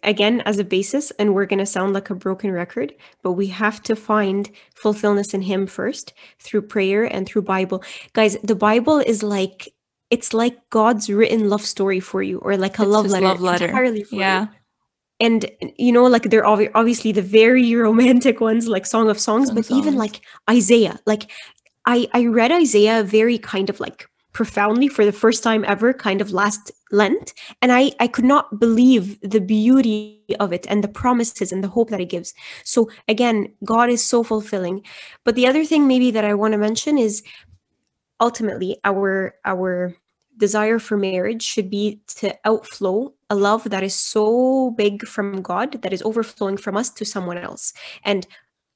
Again, 0.01 0.41
as 0.41 0.57
a 0.57 0.63
basis, 0.63 1.11
and 1.19 1.33
we're 1.33 1.45
going 1.45 1.59
to 1.59 1.65
sound 1.65 1.93
like 1.93 2.09
a 2.09 2.15
broken 2.15 2.51
record, 2.51 2.93
but 3.23 3.33
we 3.33 3.47
have 3.47 3.81
to 3.83 3.95
find 3.95 4.49
fulfillment 4.73 5.33
in 5.33 5.43
Him 5.43 5.67
first 5.67 6.13
through 6.39 6.63
prayer 6.63 7.03
and 7.03 7.27
through 7.27 7.43
Bible. 7.43 7.83
Guys, 8.13 8.37
the 8.43 8.55
Bible 8.55 8.97
is 8.97 9.21
like 9.21 9.73
it's 10.09 10.33
like 10.33 10.57
God's 10.69 11.09
written 11.09 11.49
love 11.49 11.65
story 11.75 11.99
for 11.99 12.21
you, 12.23 12.39
or 12.39 12.57
like 12.57 12.79
a 12.79 12.83
It's 12.83 12.91
love 12.91 13.07
letter, 13.07 13.25
love 13.25 13.41
letter. 13.41 13.65
entirely 13.67 14.03
for 14.03 14.15
you. 14.41 14.49
And 15.19 15.49
you 15.77 15.91
know 15.91 16.03
like 16.05 16.23
they're 16.23 16.43
obvi- 16.43 16.71
obviously 16.75 17.11
the 17.11 17.21
very 17.21 17.73
romantic 17.87 18.41
ones 18.41 18.67
like 18.67 18.85
song 18.85 19.09
of 19.09 19.19
songs 19.19 19.47
Song 19.47 19.55
but 19.55 19.69
of 19.69 19.77
even 19.77 19.95
like 19.95 20.21
isaiah. 20.49 20.99
Like 21.05 21.31
i 21.85 22.07
i 22.13 22.25
read 22.25 22.51
isaiah 22.51 23.03
very 23.03 23.37
kind 23.37 23.69
of 23.69 23.79
like 23.79 24.09
profoundly 24.33 24.89
for 24.89 25.05
the 25.05 25.13
first 25.13 25.43
time 25.43 25.63
ever 25.65 25.93
kind 25.93 26.19
of 26.19 26.31
last 26.31 26.69
lent 26.91 27.33
and 27.61 27.71
i 27.71 27.91
i 28.01 28.07
could 28.07 28.25
not 28.25 28.59
believe 28.59 29.17
the 29.21 29.39
beauty 29.39 30.25
of 30.39 30.51
it 30.51 30.65
and 30.69 30.83
the 30.83 30.89
promises 30.89 31.53
and 31.53 31.63
the 31.63 31.69
hope 31.69 31.89
that 31.89 32.01
it 32.01 32.09
gives. 32.09 32.33
So 32.63 32.89
again 33.07 33.53
god 33.63 33.89
is 33.89 34.03
so 34.03 34.23
fulfilling. 34.23 34.83
But 35.23 35.35
the 35.35 35.47
other 35.47 35.63
thing 35.63 35.87
maybe 35.87 36.11
that 36.11 36.25
i 36.25 36.33
want 36.33 36.51
to 36.51 36.57
mention 36.57 36.97
is 36.97 37.23
ultimately 38.19 38.77
our 38.83 39.35
our 39.45 39.95
desire 40.37 40.79
for 40.79 40.97
marriage 40.97 41.43
should 41.43 41.69
be 41.69 42.01
to 42.07 42.35
outflow 42.45 43.13
a 43.29 43.35
love 43.35 43.69
that 43.69 43.83
is 43.83 43.95
so 43.95 44.71
big 44.71 45.07
from 45.07 45.41
God 45.41 45.81
that 45.81 45.93
is 45.93 46.01
overflowing 46.03 46.57
from 46.57 46.77
us 46.77 46.89
to 46.91 47.05
someone 47.05 47.37
else. 47.37 47.73
And 48.03 48.27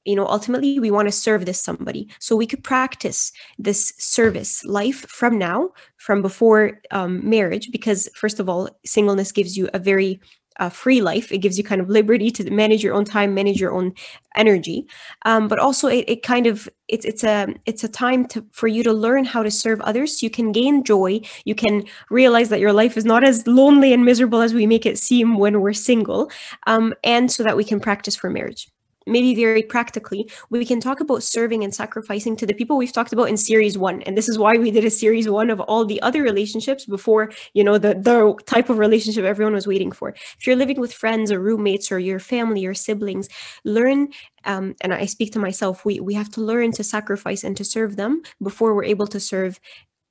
you 0.05 0.15
know, 0.15 0.25
ultimately 0.25 0.79
we 0.79 0.91
want 0.91 1.07
to 1.07 1.11
serve 1.11 1.45
this 1.45 1.61
somebody. 1.61 2.09
So 2.19 2.35
we 2.35 2.47
could 2.47 2.63
practice 2.63 3.31
this 3.57 3.93
service 3.97 4.63
life 4.65 5.01
from 5.07 5.37
now, 5.37 5.69
from 5.97 6.21
before 6.21 6.81
um, 6.91 7.29
marriage, 7.29 7.69
because 7.71 8.09
first 8.15 8.39
of 8.39 8.49
all, 8.49 8.69
singleness 8.85 9.31
gives 9.31 9.57
you 9.57 9.69
a 9.73 9.79
very 9.79 10.19
uh, 10.59 10.69
free 10.69 11.01
life. 11.01 11.31
It 11.31 11.39
gives 11.39 11.57
you 11.57 11.63
kind 11.63 11.81
of 11.81 11.89
liberty 11.89 12.29
to 12.31 12.51
manage 12.51 12.83
your 12.83 12.93
own 12.93 13.05
time, 13.05 13.33
manage 13.33 13.59
your 13.59 13.73
own 13.73 13.93
energy. 14.35 14.87
Um, 15.25 15.47
but 15.47 15.59
also, 15.59 15.87
it, 15.87 16.05
it 16.07 16.23
kind 16.23 16.47
of 16.47 16.69
it's 16.87 17.05
it's 17.05 17.23
a 17.23 17.47
it's 17.65 17.83
a 17.83 17.89
time 17.89 18.25
to 18.27 18.45
for 18.51 18.67
you 18.67 18.83
to 18.83 18.93
learn 18.93 19.25
how 19.25 19.43
to 19.43 19.51
serve 19.51 19.81
others. 19.81 20.19
So 20.19 20.25
you 20.25 20.29
can 20.29 20.51
gain 20.51 20.83
joy. 20.83 21.21
You 21.45 21.55
can 21.55 21.85
realize 22.09 22.49
that 22.49 22.59
your 22.59 22.73
life 22.73 22.97
is 22.97 23.05
not 23.05 23.23
as 23.23 23.47
lonely 23.47 23.93
and 23.93 24.05
miserable 24.05 24.41
as 24.41 24.53
we 24.53 24.67
make 24.67 24.85
it 24.85 24.99
seem 24.99 25.37
when 25.37 25.61
we're 25.61 25.73
single, 25.73 26.31
um, 26.67 26.93
and 27.03 27.31
so 27.31 27.43
that 27.43 27.57
we 27.57 27.63
can 27.63 27.79
practice 27.79 28.15
for 28.15 28.29
marriage 28.29 28.69
maybe 29.09 29.35
very 29.35 29.63
practically, 29.63 30.29
we 30.49 30.65
can 30.65 30.79
talk 30.79 30.99
about 30.99 31.23
serving 31.23 31.63
and 31.63 31.73
sacrificing 31.73 32.35
to 32.37 32.45
the 32.45 32.53
people 32.53 32.77
we've 32.77 32.93
talked 32.93 33.13
about 33.13 33.29
in 33.29 33.37
series 33.37 33.77
one. 33.77 34.01
And 34.03 34.17
this 34.17 34.29
is 34.29 34.37
why 34.37 34.57
we 34.57 34.71
did 34.71 34.85
a 34.85 34.89
series 34.89 35.27
one 35.27 35.49
of 35.49 35.59
all 35.61 35.85
the 35.85 36.01
other 36.01 36.21
relationships 36.21 36.85
before, 36.85 37.31
you 37.53 37.63
know, 37.63 37.77
the, 37.77 37.95
the 37.95 38.35
type 38.45 38.69
of 38.69 38.77
relationship 38.77 39.25
everyone 39.25 39.53
was 39.53 39.67
waiting 39.67 39.91
for. 39.91 40.09
If 40.09 40.45
you're 40.45 40.55
living 40.55 40.79
with 40.79 40.93
friends 40.93 41.31
or 41.31 41.39
roommates 41.39 41.91
or 41.91 41.99
your 41.99 42.19
family 42.19 42.65
or 42.65 42.73
siblings, 42.73 43.27
learn 43.63 44.09
um, 44.45 44.75
and 44.81 44.93
I 44.93 45.05
speak 45.05 45.33
to 45.33 45.39
myself, 45.39 45.85
we, 45.85 45.99
we 45.99 46.13
have 46.13 46.29
to 46.31 46.41
learn 46.41 46.71
to 46.73 46.83
sacrifice 46.83 47.43
and 47.43 47.57
to 47.57 47.65
serve 47.65 47.95
them 47.95 48.21
before 48.41 48.73
we're 48.73 48.85
able 48.85 49.07
to 49.07 49.19
serve 49.19 49.59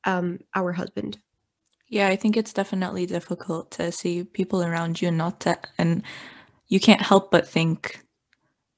um, 0.05 0.41
our 0.55 0.73
husband. 0.73 1.19
Yeah, 1.89 2.09
I 2.09 2.17
think 2.17 2.37
it's 2.37 2.53
definitely 2.53 3.07
difficult 3.07 3.71
to 3.73 3.91
see 3.91 4.25
people 4.25 4.63
around 4.63 5.01
you 5.01 5.09
and 5.09 5.19
not 5.19 5.41
to, 5.41 5.59
and 5.79 6.03
you 6.69 6.81
can't 6.81 7.01
help 7.01 7.31
but 7.31 7.49
think, 7.49 8.01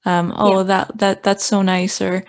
um, 0.05 0.33
oh, 0.37 0.59
Yeah. 0.59 0.63
that 0.65 0.99
that 0.99 1.23
that's 1.23 1.45
so 1.45 1.63
nice, 1.63 2.01
or 2.01 2.25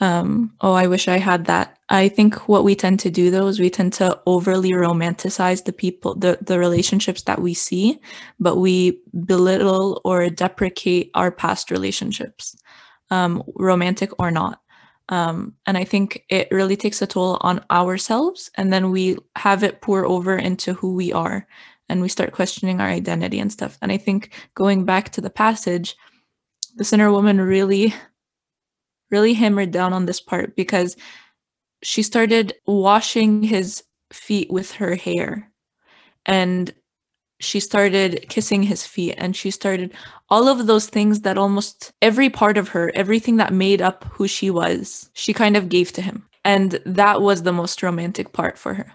um, 0.00 0.52
oh, 0.60 0.72
I 0.72 0.86
wish 0.88 1.06
I 1.08 1.18
had 1.18 1.44
that. 1.46 1.78
I 1.88 2.08
think 2.08 2.48
what 2.48 2.64
we 2.64 2.74
tend 2.74 3.00
to 3.00 3.10
do 3.10 3.30
though 3.30 3.46
is 3.46 3.60
we 3.60 3.70
tend 3.70 3.92
to 3.94 4.18
overly 4.26 4.70
romanticize 4.70 5.64
the 5.64 5.72
people, 5.72 6.14
the 6.16 6.38
the 6.40 6.58
relationships 6.58 7.22
that 7.22 7.40
we 7.40 7.54
see, 7.54 8.00
but 8.40 8.56
we 8.56 9.00
belittle 9.26 10.00
or 10.04 10.28
deprecate 10.30 11.10
our 11.14 11.30
past 11.30 11.70
relationships, 11.70 12.56
um, 13.10 13.42
romantic 13.54 14.10
or 14.18 14.30
not. 14.30 14.60
Um, 15.08 15.54
and 15.66 15.76
I 15.76 15.84
think 15.84 16.24
it 16.30 16.48
really 16.50 16.76
takes 16.76 17.02
a 17.02 17.06
toll 17.06 17.36
on 17.42 17.62
ourselves, 17.70 18.50
and 18.56 18.72
then 18.72 18.90
we 18.90 19.18
have 19.36 19.62
it 19.62 19.82
pour 19.82 20.06
over 20.06 20.36
into 20.36 20.72
who 20.74 20.94
we 20.94 21.12
are, 21.12 21.46
and 21.88 22.00
we 22.00 22.08
start 22.08 22.32
questioning 22.32 22.80
our 22.80 22.88
identity 22.88 23.38
and 23.38 23.52
stuff. 23.52 23.76
And 23.82 23.92
I 23.92 23.98
think 23.98 24.30
going 24.54 24.84
back 24.86 25.10
to 25.10 25.20
the 25.20 25.28
passage, 25.30 25.96
the 26.76 26.84
sinner 26.84 27.10
woman 27.10 27.40
really, 27.40 27.94
really 29.10 29.34
hammered 29.34 29.70
down 29.70 29.92
on 29.92 30.06
this 30.06 30.20
part 30.20 30.56
because 30.56 30.96
she 31.82 32.02
started 32.02 32.54
washing 32.66 33.42
his 33.42 33.82
feet 34.12 34.50
with 34.50 34.72
her 34.72 34.94
hair, 34.94 35.50
and 36.26 36.72
she 37.42 37.58
started 37.58 38.24
kissing 38.28 38.62
his 38.62 38.86
feet 38.86 39.14
and 39.18 39.34
she 39.34 39.50
started 39.50 39.92
all 40.30 40.46
of 40.46 40.66
those 40.66 40.86
things 40.86 41.22
that 41.22 41.36
almost 41.36 41.92
every 42.00 42.30
part 42.30 42.56
of 42.56 42.68
her 42.68 42.92
everything 42.94 43.36
that 43.36 43.52
made 43.52 43.82
up 43.82 44.04
who 44.04 44.28
she 44.28 44.48
was 44.48 45.10
she 45.14 45.32
kind 45.32 45.56
of 45.56 45.68
gave 45.68 45.92
to 45.92 46.00
him. 46.00 46.24
And 46.44 46.80
that 46.86 47.20
was 47.20 47.42
the 47.42 47.52
most 47.52 47.82
romantic 47.82 48.32
part 48.32 48.58
for 48.58 48.74
her. 48.74 48.92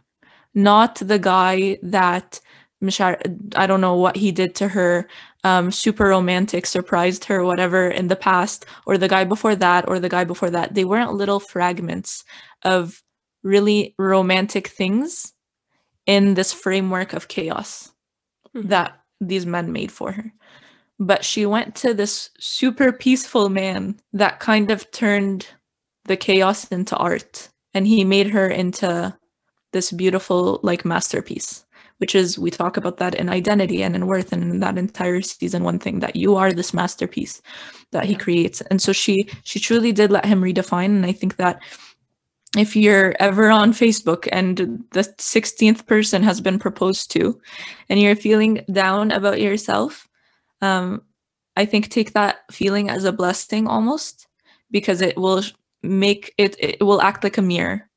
Not 0.54 0.96
the 0.96 1.20
guy 1.20 1.78
that 1.84 2.40
Mishar, 2.84 3.18
I 3.56 3.68
don't 3.68 3.82
know 3.82 3.96
what 3.96 4.16
he 4.16 4.32
did 4.32 4.54
to 4.56 4.68
her, 4.68 5.08
um, 5.48 5.72
super 5.72 6.08
romantic, 6.16 6.66
surprised 6.66 7.24
her, 7.30 7.40
whatever 7.50 7.88
in 8.00 8.08
the 8.08 8.16
past, 8.30 8.66
or 8.86 8.98
the 8.98 9.08
guy 9.16 9.24
before 9.24 9.56
that, 9.56 9.88
or 9.90 9.96
the 10.00 10.10
guy 10.18 10.26
before 10.26 10.52
that. 10.52 10.74
They 10.76 10.86
weren't 10.86 11.14
little 11.22 11.40
fragments 11.40 12.26
of 12.64 13.02
really 13.44 13.96
romantic 13.98 14.66
things 14.68 15.34
in 16.06 16.34
this 16.34 16.52
framework 16.64 17.14
of 17.14 17.28
chaos 17.28 17.94
Mhm. 18.56 18.70
that 18.70 18.90
these 19.30 19.46
men 19.46 19.72
made 19.72 19.92
for 19.92 20.12
her. 20.18 20.34
But 21.00 21.24
she 21.24 21.46
went 21.46 21.76
to 21.84 21.94
this 21.94 22.30
super 22.40 22.92
peaceful 22.92 23.48
man 23.50 24.00
that 24.14 24.40
kind 24.40 24.72
of 24.72 24.90
turned 24.92 25.48
the 26.06 26.18
chaos 26.18 26.68
into 26.78 26.96
art. 26.98 27.50
And 27.74 27.88
he 27.88 28.04
made 28.04 28.30
her 28.32 28.48
into 28.50 29.16
this 29.74 29.92
beautiful, 29.92 30.60
like, 30.64 30.84
masterpiece, 30.86 31.66
which 31.98 32.16
is, 32.16 32.38
we 32.38 32.52
talk 32.52 32.78
about 32.78 32.98
that 32.98 33.16
in 33.16 33.30
identity 33.30 33.84
and 33.84 33.96
in 33.96 34.08
worth 34.08 34.32
and 34.32 34.44
in 34.44 34.60
that 34.60 34.78
entire 34.78 35.22
season 35.22 35.64
one 35.64 35.80
thing 35.80 36.00
that 36.00 36.16
you 36.16 36.36
are 36.36 36.54
this 36.54 36.74
masterpiece 36.74 37.42
that 37.92 38.06
he 38.06 38.16
creates. 38.16 38.62
And 38.62 38.82
so 38.82 38.92
she 38.94 39.28
she 39.44 39.60
truly 39.60 39.92
did 39.92 40.12
let 40.12 40.26
him 40.26 40.42
redefine. 40.42 40.86
And 40.86 41.06
I 41.06 41.12
think 41.12 41.38
that 41.38 41.62
if 42.56 42.76
you're 42.76 43.16
ever 43.20 43.50
on 43.50 43.72
Facebook 43.72 44.28
and 44.32 44.58
the 44.92 45.02
16th 45.02 45.86
person 45.86 46.24
has 46.24 46.40
been 46.40 46.60
proposed 46.60 47.12
to 47.12 47.40
and 47.90 48.00
you're 48.00 48.16
feeling 48.16 48.64
down 48.72 49.12
about 49.12 49.42
yourself, 49.42 50.08
um, 50.62 51.02
I 51.56 51.66
think 51.66 51.90
take 51.90 52.14
that 52.14 52.38
feeling 52.52 52.90
as 52.90 53.04
a 53.04 53.12
blessing 53.12 53.68
almost 53.68 54.28
because 54.72 55.02
it 55.02 55.18
will 55.18 55.44
make 55.84 56.34
it, 56.38 56.56
it 56.60 56.82
will 56.82 57.02
act 57.02 57.24
like 57.24 57.38
a 57.38 57.42
mirror. 57.42 57.90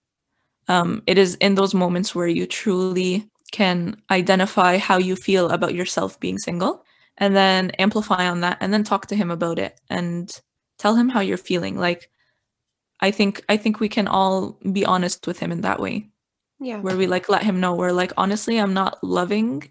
Um, 0.68 1.02
it 1.06 1.18
is 1.18 1.34
in 1.36 1.54
those 1.54 1.74
moments 1.74 2.14
where 2.14 2.28
you 2.28 2.46
truly 2.46 3.28
can 3.52 4.00
identify 4.10 4.78
how 4.78 4.98
you 4.98 5.16
feel 5.16 5.50
about 5.50 5.74
yourself 5.74 6.18
being 6.20 6.38
single 6.38 6.84
and 7.18 7.34
then 7.34 7.70
amplify 7.72 8.28
on 8.28 8.40
that 8.40 8.58
and 8.60 8.72
then 8.72 8.84
talk 8.84 9.06
to 9.06 9.16
him 9.16 9.30
about 9.30 9.58
it 9.58 9.80
and 9.90 10.40
tell 10.78 10.96
him 10.96 11.08
how 11.08 11.20
you're 11.20 11.36
feeling. 11.36 11.76
Like, 11.78 12.10
I 13.00 13.10
think 13.10 13.42
I 13.48 13.56
think 13.56 13.80
we 13.80 13.88
can 13.88 14.08
all 14.08 14.58
be 14.72 14.84
honest 14.84 15.26
with 15.26 15.38
him 15.38 15.52
in 15.52 15.62
that 15.62 15.80
way, 15.80 16.10
Yeah. 16.60 16.80
where 16.80 16.96
we 16.96 17.06
like 17.06 17.28
let 17.28 17.42
him 17.42 17.60
know 17.60 17.74
we're 17.74 17.92
like 17.92 18.12
honestly 18.16 18.58
I'm 18.58 18.74
not 18.74 19.02
loving 19.02 19.70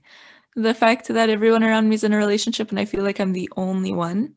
the 0.56 0.74
fact 0.74 1.08
that 1.10 1.30
everyone 1.30 1.64
around 1.64 1.88
me 1.90 1.96
is 1.96 2.04
in 2.04 2.14
a 2.14 2.18
relationship 2.18 2.70
and 2.72 2.80
I 2.80 2.86
feel 2.86 3.04
like 3.04 3.20
I'm 3.20 3.34
the 3.34 3.50
only 3.56 3.94
one. 3.94 4.36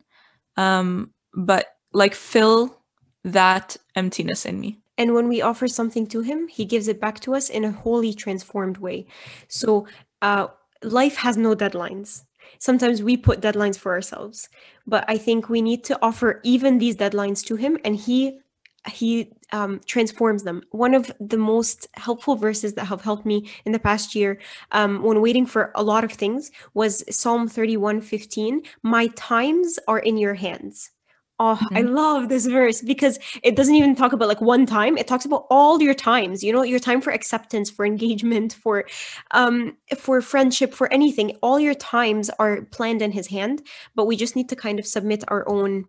Um, 0.56 1.12
but 1.34 1.66
like 1.92 2.14
fill 2.14 2.78
that 3.24 3.76
emptiness 3.96 4.44
in 4.46 4.60
me. 4.60 4.81
And 4.98 5.14
when 5.14 5.28
we 5.28 5.40
offer 5.40 5.68
something 5.68 6.06
to 6.08 6.20
him, 6.20 6.48
he 6.48 6.64
gives 6.64 6.88
it 6.88 7.00
back 7.00 7.20
to 7.20 7.34
us 7.34 7.48
in 7.48 7.64
a 7.64 7.72
wholly 7.72 8.12
transformed 8.12 8.78
way. 8.78 9.06
So 9.48 9.86
uh, 10.20 10.48
life 10.82 11.16
has 11.16 11.36
no 11.36 11.54
deadlines. 11.54 12.24
Sometimes 12.58 13.02
we 13.02 13.16
put 13.16 13.40
deadlines 13.40 13.78
for 13.78 13.92
ourselves, 13.92 14.48
but 14.86 15.04
I 15.08 15.16
think 15.16 15.48
we 15.48 15.62
need 15.62 15.84
to 15.84 15.98
offer 16.02 16.40
even 16.44 16.78
these 16.78 16.96
deadlines 16.96 17.44
to 17.46 17.56
him, 17.56 17.78
and 17.84 17.96
he 17.96 18.40
he 18.88 19.32
um, 19.52 19.80
transforms 19.86 20.42
them. 20.42 20.62
One 20.70 20.94
of 20.94 21.10
the 21.20 21.36
most 21.36 21.86
helpful 21.94 22.34
verses 22.34 22.74
that 22.74 22.86
have 22.86 23.00
helped 23.00 23.24
me 23.24 23.48
in 23.64 23.70
the 23.70 23.78
past 23.78 24.14
year 24.14 24.40
um, 24.72 25.02
when 25.02 25.20
waiting 25.20 25.46
for 25.46 25.70
a 25.76 25.84
lot 25.84 26.02
of 26.02 26.12
things 26.12 26.50
was 26.74 27.04
Psalm 27.14 27.48
31 27.48 28.00
15. 28.00 28.62
My 28.82 29.06
times 29.08 29.78
are 29.86 30.00
in 30.00 30.16
your 30.16 30.34
hands. 30.34 30.90
Oh, 31.44 31.60
I 31.74 31.82
love 31.82 32.28
this 32.28 32.46
verse 32.46 32.82
because 32.82 33.18
it 33.42 33.56
doesn't 33.56 33.74
even 33.74 33.96
talk 33.96 34.12
about 34.12 34.28
like 34.28 34.40
one 34.40 34.66
time. 34.66 34.96
It 34.98 35.08
talks 35.08 35.24
about 35.26 35.46
all 35.50 35.82
your 35.82 35.94
times, 35.94 36.44
you 36.44 36.52
know, 36.52 36.62
your 36.62 36.78
time 36.78 37.00
for 37.00 37.12
acceptance, 37.12 37.70
for 37.70 37.84
engagement, 37.86 38.54
for 38.54 38.86
um 39.32 39.76
for 39.98 40.22
friendship, 40.22 40.74
for 40.74 40.92
anything. 40.92 41.36
All 41.42 41.58
your 41.60 41.74
times 41.74 42.30
are 42.38 42.62
planned 42.76 43.02
in 43.02 43.12
his 43.12 43.28
hand, 43.28 43.62
but 43.96 44.06
we 44.06 44.16
just 44.16 44.36
need 44.36 44.48
to 44.50 44.56
kind 44.56 44.78
of 44.78 44.86
submit 44.86 45.24
our 45.28 45.48
own 45.48 45.86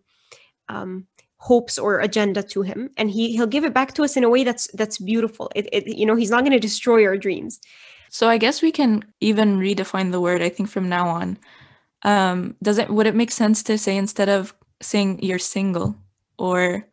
um 0.70 1.08
hopes 1.38 1.78
or 1.78 2.00
agenda 2.00 2.42
to 2.42 2.62
him 2.62 2.90
and 2.98 3.12
he 3.12 3.34
he'll 3.36 3.48
give 3.48 3.66
it 3.66 3.74
back 3.74 3.94
to 3.94 4.04
us 4.04 4.16
in 4.16 4.24
a 4.24 4.30
way 4.30 4.44
that's 4.46 4.68
that's 4.76 4.98
beautiful 4.98 5.52
it, 5.56 5.68
it 5.74 5.88
you 5.88 6.06
know 6.06 6.16
he's 6.16 6.32
not 6.32 6.42
going 6.42 6.54
to 6.54 6.60
destroy 6.60 7.06
our 7.06 7.18
dreams 7.18 7.60
So 8.10 8.30
I 8.30 8.38
guess 8.38 8.62
we 8.62 8.72
can 8.72 9.04
even 9.22 9.58
redefine 9.60 10.12
the 10.12 10.22
word. 10.22 10.42
I 10.42 10.50
think 10.50 10.70
from 10.70 10.90
now 10.90 11.10
on, 11.10 11.38
um, 12.04 12.56
does 12.62 12.78
it 12.78 12.90
would 12.90 13.08
it 13.08 13.16
make 13.16 13.32
sense 13.32 13.64
to 13.64 13.78
say 13.78 13.98
instead 13.98 14.30
of 14.30 14.54
saying 14.84 15.20
you're 15.24 15.40
single, 15.40 15.96
or 16.38 16.86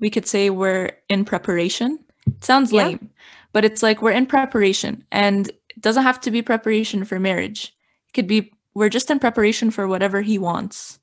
we 0.00 0.10
could 0.10 0.26
say 0.26 0.50
we're 0.50 0.90
in 1.08 1.24
preparation? 1.24 1.98
It 2.26 2.44
sounds 2.44 2.72
Yeah. 2.72 2.86
lame, 2.86 3.10
but 3.52 3.64
it's 3.64 3.82
like 3.82 4.00
we're 4.02 4.12
in 4.12 4.26
preparation, 4.26 5.04
and 5.12 5.48
it 5.48 5.80
doesn't 5.80 6.04
have 6.04 6.20
to 6.22 6.30
be 6.30 6.42
preparation 6.42 7.04
for 7.04 7.18
marriage. 7.20 7.74
It 8.08 8.12
could 8.14 8.26
be 8.26 8.52
we're 8.74 8.88
just 8.88 9.10
in 9.10 9.18
preparation 9.20 9.70
for 9.70 9.86
whatever 9.86 10.22
he 10.22 10.36
wants 10.38 10.98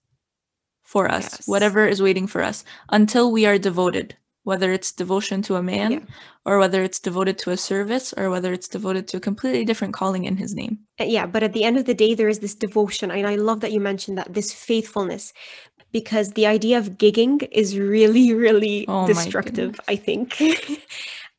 for 0.83 1.09
us, 1.09 1.23
Yes. 1.31 1.47
whatever 1.47 1.87
is 1.87 2.01
waiting 2.01 2.27
for 2.27 2.43
us 2.43 2.65
until 2.89 3.31
we 3.31 3.45
are 3.45 3.57
devoted, 3.57 4.17
whether 4.43 4.73
it's 4.73 4.91
devotion 4.91 5.41
to 5.43 5.55
a 5.55 5.63
man 5.63 5.91
Yeah. 5.91 5.99
or 6.45 6.59
whether 6.59 6.83
it's 6.83 6.99
devoted 6.99 7.37
to 7.37 7.51
a 7.51 7.55
service 7.55 8.13
or 8.17 8.29
whether 8.29 8.51
it's 8.51 8.67
devoted 8.67 9.07
to 9.09 9.17
a 9.17 9.19
completely 9.21 9.63
different 9.63 9.93
calling 9.93 10.25
in 10.25 10.35
his 10.35 10.53
name. 10.53 10.79
Uh, 10.99 11.05
yeah 11.05 11.25
but 11.25 11.43
at 11.43 11.53
the 11.53 11.63
end 11.63 11.77
of 11.77 11.85
the 11.85 11.93
day 11.93 12.13
there 12.13 12.27
is 12.27 12.39
this 12.39 12.55
devotion 12.55 13.09
and 13.09 13.25
i 13.25 13.35
love 13.35 13.61
that 13.61 13.71
you 13.71 13.79
mentioned 13.79 14.17
that 14.17 14.33
this 14.33 14.51
faithfulness 14.51 15.31
because 15.91 16.31
the 16.31 16.45
idea 16.45 16.77
of 16.77 16.97
gigging 16.97 17.47
is 17.51 17.77
really 17.77 18.33
really 18.33 18.85
Oh 18.87 19.07
destructive 19.07 19.79
i 19.87 19.95
think. 19.95 20.35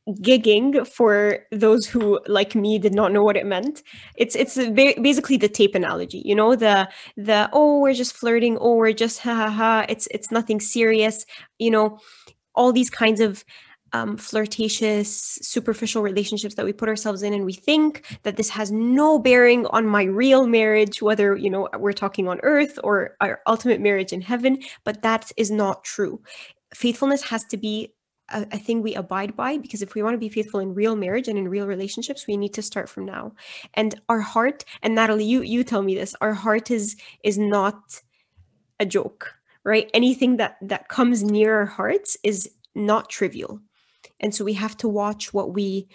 Gigging 0.05 0.85
for 0.85 1.39
those 1.53 1.85
who 1.85 2.19
like 2.27 2.55
me 2.55 2.77
did 2.77 2.93
not 2.93 3.13
know 3.13 3.23
what 3.23 3.37
it 3.37 3.45
meant 3.45 3.83
it's 4.17 4.35
it's 4.35 4.57
ba- 4.57 4.99
basically 5.01 5.37
the 5.37 5.47
tape 5.47 5.75
analogy 5.75 6.21
you 6.25 6.35
know 6.35 6.57
the 6.57 6.89
the 7.15 7.49
oh 7.53 7.79
we're 7.79 7.93
just 7.93 8.13
flirting 8.13 8.57
oh 8.59 8.75
we're 8.75 8.91
just 8.91 9.19
ha 9.19 9.33
ha 9.33 9.49
ha 9.49 9.85
it's 9.87 10.09
it's 10.11 10.29
nothing 10.29 10.59
serious 10.59 11.25
you 11.57 11.71
know 11.71 11.99
all 12.53 12.73
these 12.73 12.89
kinds 12.89 13.21
of 13.21 13.45
um, 13.93 14.17
flirtatious, 14.17 15.37
superficial 15.41 16.01
relationships 16.01 16.55
that 16.55 16.65
we 16.65 16.73
put 16.73 16.89
ourselves 16.89 17.21
in, 17.21 17.33
and 17.33 17.45
we 17.45 17.53
think 17.53 18.17
that 18.23 18.37
this 18.37 18.49
has 18.49 18.71
no 18.71 19.19
bearing 19.19 19.67
on 19.67 19.87
my 19.87 20.03
real 20.03 20.47
marriage, 20.47 21.01
whether 21.01 21.35
you 21.35 21.49
know 21.49 21.69
we're 21.77 21.93
talking 21.93 22.27
on 22.27 22.39
earth 22.43 22.79
or 22.83 23.15
our 23.21 23.41
ultimate 23.47 23.79
marriage 23.79 24.11
in 24.11 24.21
heaven. 24.21 24.59
But 24.83 25.03
that 25.03 25.31
is 25.37 25.51
not 25.51 25.83
true. 25.83 26.21
Faithfulness 26.73 27.21
has 27.23 27.45
to 27.45 27.57
be 27.57 27.93
a, 28.29 28.47
a 28.51 28.57
thing 28.57 28.81
we 28.81 28.95
abide 28.95 29.35
by 29.35 29.57
because 29.57 29.83
if 29.83 29.93
we 29.93 30.01
want 30.01 30.15
to 30.15 30.19
be 30.19 30.29
faithful 30.29 30.59
in 30.59 30.73
real 30.73 30.95
marriage 30.95 31.27
and 31.27 31.37
in 31.37 31.47
real 31.47 31.67
relationships, 31.67 32.25
we 32.27 32.35
need 32.35 32.53
to 32.55 32.63
start 32.63 32.89
from 32.89 33.05
now. 33.05 33.33
And 33.75 33.99
our 34.09 34.21
heart, 34.21 34.65
and 34.81 34.95
Natalie, 34.95 35.25
you 35.25 35.43
you 35.43 35.63
tell 35.63 35.83
me 35.83 35.93
this, 35.93 36.15
our 36.19 36.33
heart 36.33 36.71
is 36.71 36.95
is 37.23 37.37
not 37.37 38.01
a 38.79 38.87
joke, 38.87 39.35
right? 39.63 39.89
Anything 39.93 40.37
that 40.37 40.57
that 40.63 40.89
comes 40.89 41.23
near 41.23 41.55
our 41.59 41.67
hearts 41.67 42.17
is 42.23 42.49
not 42.75 43.07
trivial 43.07 43.61
and 44.23 44.33
so 44.33 44.45
we 44.45 44.53
have 44.53 44.77
to 44.77 44.87
watch 44.89 45.33
what 45.33 45.53
we 45.53 45.87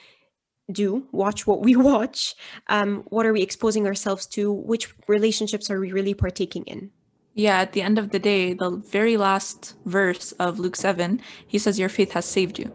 do 0.73 1.09
watch 1.13 1.47
what 1.47 1.63
we 1.63 1.77
watch 1.93 2.35
um, 2.69 3.05
what 3.09 3.27
are 3.27 3.33
we 3.33 3.43
exposing 3.43 3.87
ourselves 3.87 4.27
to 4.27 4.53
which 4.53 4.95
relationships 5.09 5.71
are 5.71 5.81
we 5.81 5.93
really 5.93 6.15
partaking 6.15 6.65
in 6.67 6.91
Yeah, 7.35 7.61
at 7.61 7.73
the 7.73 7.83
end 7.83 7.99
of 7.99 8.11
the 8.11 8.19
day, 8.19 8.53
the 8.55 8.83
very 8.91 9.17
last 9.17 9.77
verse 9.87 10.33
of 10.33 10.59
Luke 10.59 10.77
7, 10.77 11.21
he 11.47 11.59
says, 11.59 11.79
Your 11.79 11.89
faith 11.89 12.13
has 12.13 12.27
saved 12.27 12.59
you. 12.59 12.73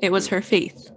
It 0.00 0.12
was 0.12 0.28
her 0.28 0.42
faith. 0.42 0.90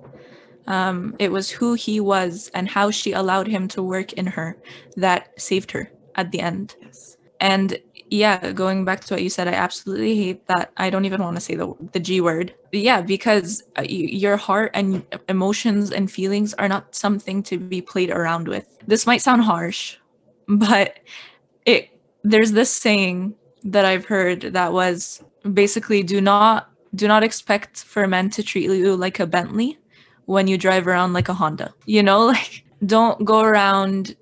Um, 0.67 1.15
it 1.19 1.31
was 1.31 1.49
who 1.49 1.73
he 1.73 1.99
was 1.99 2.51
and 2.53 2.69
how 2.69 2.91
she 2.91 3.13
allowed 3.13 3.47
him 3.47 3.67
to 3.69 3.81
work 3.81 4.13
in 4.13 4.27
her 4.27 4.57
that 4.97 5.29
saved 5.39 5.71
her 5.71 5.91
at 6.15 6.31
the 6.31 6.41
end. 6.41 6.75
yes 6.83 7.17
And 7.39 7.79
yeah, 8.09 8.51
going 8.51 8.85
back 8.85 9.01
to 9.05 9.13
what 9.13 9.23
you 9.23 9.29
said, 9.29 9.47
I 9.47 9.53
absolutely 9.53 10.15
hate 10.15 10.47
that. 10.47 10.71
I 10.77 10.89
don't 10.89 11.05
even 11.05 11.21
want 11.21 11.35
to 11.37 11.41
say 11.41 11.55
the 11.55 11.73
the 11.91 11.99
G 11.99 12.21
word. 12.21 12.53
Yeah, 12.71 13.01
because 13.01 13.63
uh, 13.77 13.83
your 13.87 14.37
heart 14.37 14.71
and 14.73 15.03
emotions 15.27 15.91
and 15.91 16.09
feelings 16.09 16.53
are 16.55 16.67
not 16.67 16.95
something 16.95 17.43
to 17.43 17.57
be 17.57 17.81
played 17.81 18.09
around 18.09 18.47
with. 18.47 18.65
This 18.87 19.05
might 19.05 19.21
sound 19.21 19.43
harsh, 19.43 19.97
but 20.47 20.99
it 21.65 21.89
there's 22.23 22.53
this 22.53 22.73
saying 22.73 23.35
that 23.63 23.85
I've 23.85 24.05
heard 24.05 24.41
that 24.41 24.71
was 24.73 25.23
basically 25.53 26.03
do 26.03 26.21
not 26.21 26.69
do 26.95 27.07
not 27.07 27.23
expect 27.23 27.83
for 27.83 28.07
men 28.07 28.29
to 28.31 28.43
treat 28.43 28.69
you 28.69 28.95
like 28.95 29.19
a 29.19 29.27
Bentley 29.27 29.77
when 30.25 30.47
you 30.47 30.57
drive 30.57 30.87
around 30.87 31.13
like 31.13 31.29
a 31.29 31.33
Honda. 31.33 31.73
You 31.85 32.03
know, 32.03 32.25
like 32.35 32.63
don't 32.85 33.25
go 33.25 33.41
around 33.41 34.15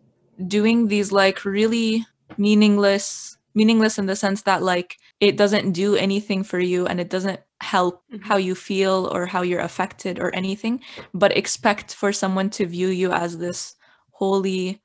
doing 0.47 0.87
these 0.87 1.11
like 1.11 1.45
really 1.45 2.05
meaningless 2.37 3.34
meaningless 3.55 3.97
in 3.97 4.05
the 4.05 4.15
sense 4.15 4.43
that 4.43 4.61
like 4.61 4.97
it 5.19 5.37
doesn't 5.37 5.71
do 5.71 5.95
anything 5.95 6.43
for 6.43 6.59
you 6.59 6.85
and 6.85 6.99
it 6.99 7.09
doesn't 7.09 7.39
help 7.61 8.03
Mhm. 8.13 8.23
how 8.23 8.37
you 8.37 8.53
feel 8.55 9.09
or 9.13 9.25
how 9.25 9.41
you're 9.41 9.61
affected 9.61 10.19
or 10.19 10.33
anything 10.35 10.81
but 11.13 11.35
expect 11.37 11.95
for 11.95 12.11
someone 12.13 12.49
to 12.51 12.65
view 12.65 12.89
you 12.89 13.11
as 13.11 13.37
this 13.37 13.75
holy 14.11 14.81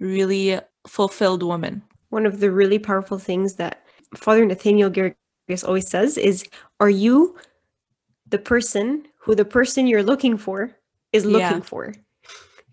really 0.00 0.58
fulfilled 0.88 1.42
woman 1.42 1.82
one 2.10 2.26
of 2.26 2.40
the 2.40 2.50
really 2.50 2.78
powerful 2.78 3.18
things 3.18 3.54
that 3.56 3.82
father 4.16 4.44
nathaniel 4.46 4.90
Gerges 4.90 5.64
always 5.66 5.88
says 5.88 6.16
is 6.18 6.44
are 6.80 6.90
you 6.90 7.36
the 8.28 8.38
person 8.38 9.06
who 9.18 9.34
the 9.34 9.44
person 9.44 9.86
you're 9.86 10.02
looking 10.02 10.36
for 10.38 10.74
is 11.12 11.24
looking 11.24 11.58
Yeah. 11.58 11.70
for 11.72 11.94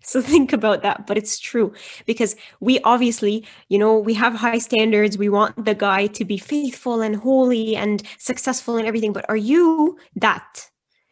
so 0.04 0.20
think 0.20 0.52
about 0.52 0.82
that 0.82 1.06
but 1.06 1.16
it's 1.16 1.38
true 1.38 1.72
because 2.06 2.36
we 2.60 2.80
obviously 2.80 3.44
you 3.68 3.78
know 3.78 3.98
we 3.98 4.14
have 4.14 4.34
high 4.34 4.58
standards. 4.58 5.16
We 5.18 5.28
want 5.28 5.64
the 5.64 5.74
guy 5.74 6.06
to 6.08 6.24
be 6.24 6.38
faithful 6.38 7.00
and 7.00 7.16
holy 7.16 7.76
and 7.76 8.02
successful 8.18 8.76
and 8.76 8.86
everything 8.86 9.12
but 9.12 9.24
are 9.28 9.36
you 9.36 9.98
that? 10.16 10.68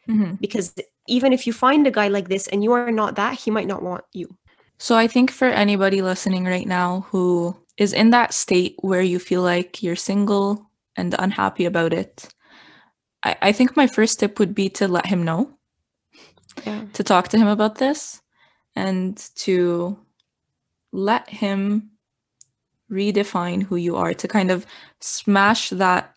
Mhm. 0.09 0.39
because 0.41 0.73
even 1.07 1.31
if 1.31 1.45
you 1.45 1.53
find 1.53 1.85
a 1.85 1.91
guy 1.91 2.07
like 2.07 2.27
this 2.27 2.47
and 2.47 2.63
you 2.63 2.71
are 2.73 2.91
not 2.91 3.15
that 3.15 3.37
he 3.37 3.51
might 3.51 3.67
not 3.67 3.83
want 3.83 4.03
you. 4.13 4.27
So 4.79 4.95
I 4.97 5.07
think 5.07 5.29
for 5.29 5.47
anybody 5.47 6.01
listening 6.01 6.45
right 6.45 6.67
now 6.67 7.05
who 7.11 7.55
is 7.77 7.93
in 7.93 8.09
that 8.09 8.33
state 8.33 8.75
where 8.79 9.01
you 9.01 9.19
feel 9.19 9.43
like 9.43 9.83
you're 9.83 9.95
single 9.95 10.69
and 10.97 11.15
unhappy 11.19 11.65
about 11.65 11.93
it, 11.93 12.33
I, 13.23 13.35
I 13.41 13.51
think 13.51 13.77
my 13.77 13.87
first 13.87 14.19
tip 14.19 14.39
would 14.39 14.55
be 14.55 14.69
to 14.69 14.87
let 14.87 15.05
him 15.05 15.23
know, 15.23 15.51
yeah. 16.65 16.85
to 16.93 17.03
talk 17.03 17.27
to 17.29 17.37
him 17.37 17.47
about 17.47 17.75
this, 17.77 18.21
and 18.75 19.17
to 19.35 19.97
let 20.91 21.29
him 21.29 21.91
redefine 22.91 23.63
who 23.63 23.75
you 23.77 23.95
are, 23.95 24.13
to 24.13 24.27
kind 24.27 24.51
of 24.51 24.65
smash 24.99 25.69
that 25.69 26.13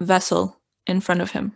vessel 0.00 0.60
in 0.86 1.00
front 1.00 1.20
of 1.20 1.30
him 1.30 1.52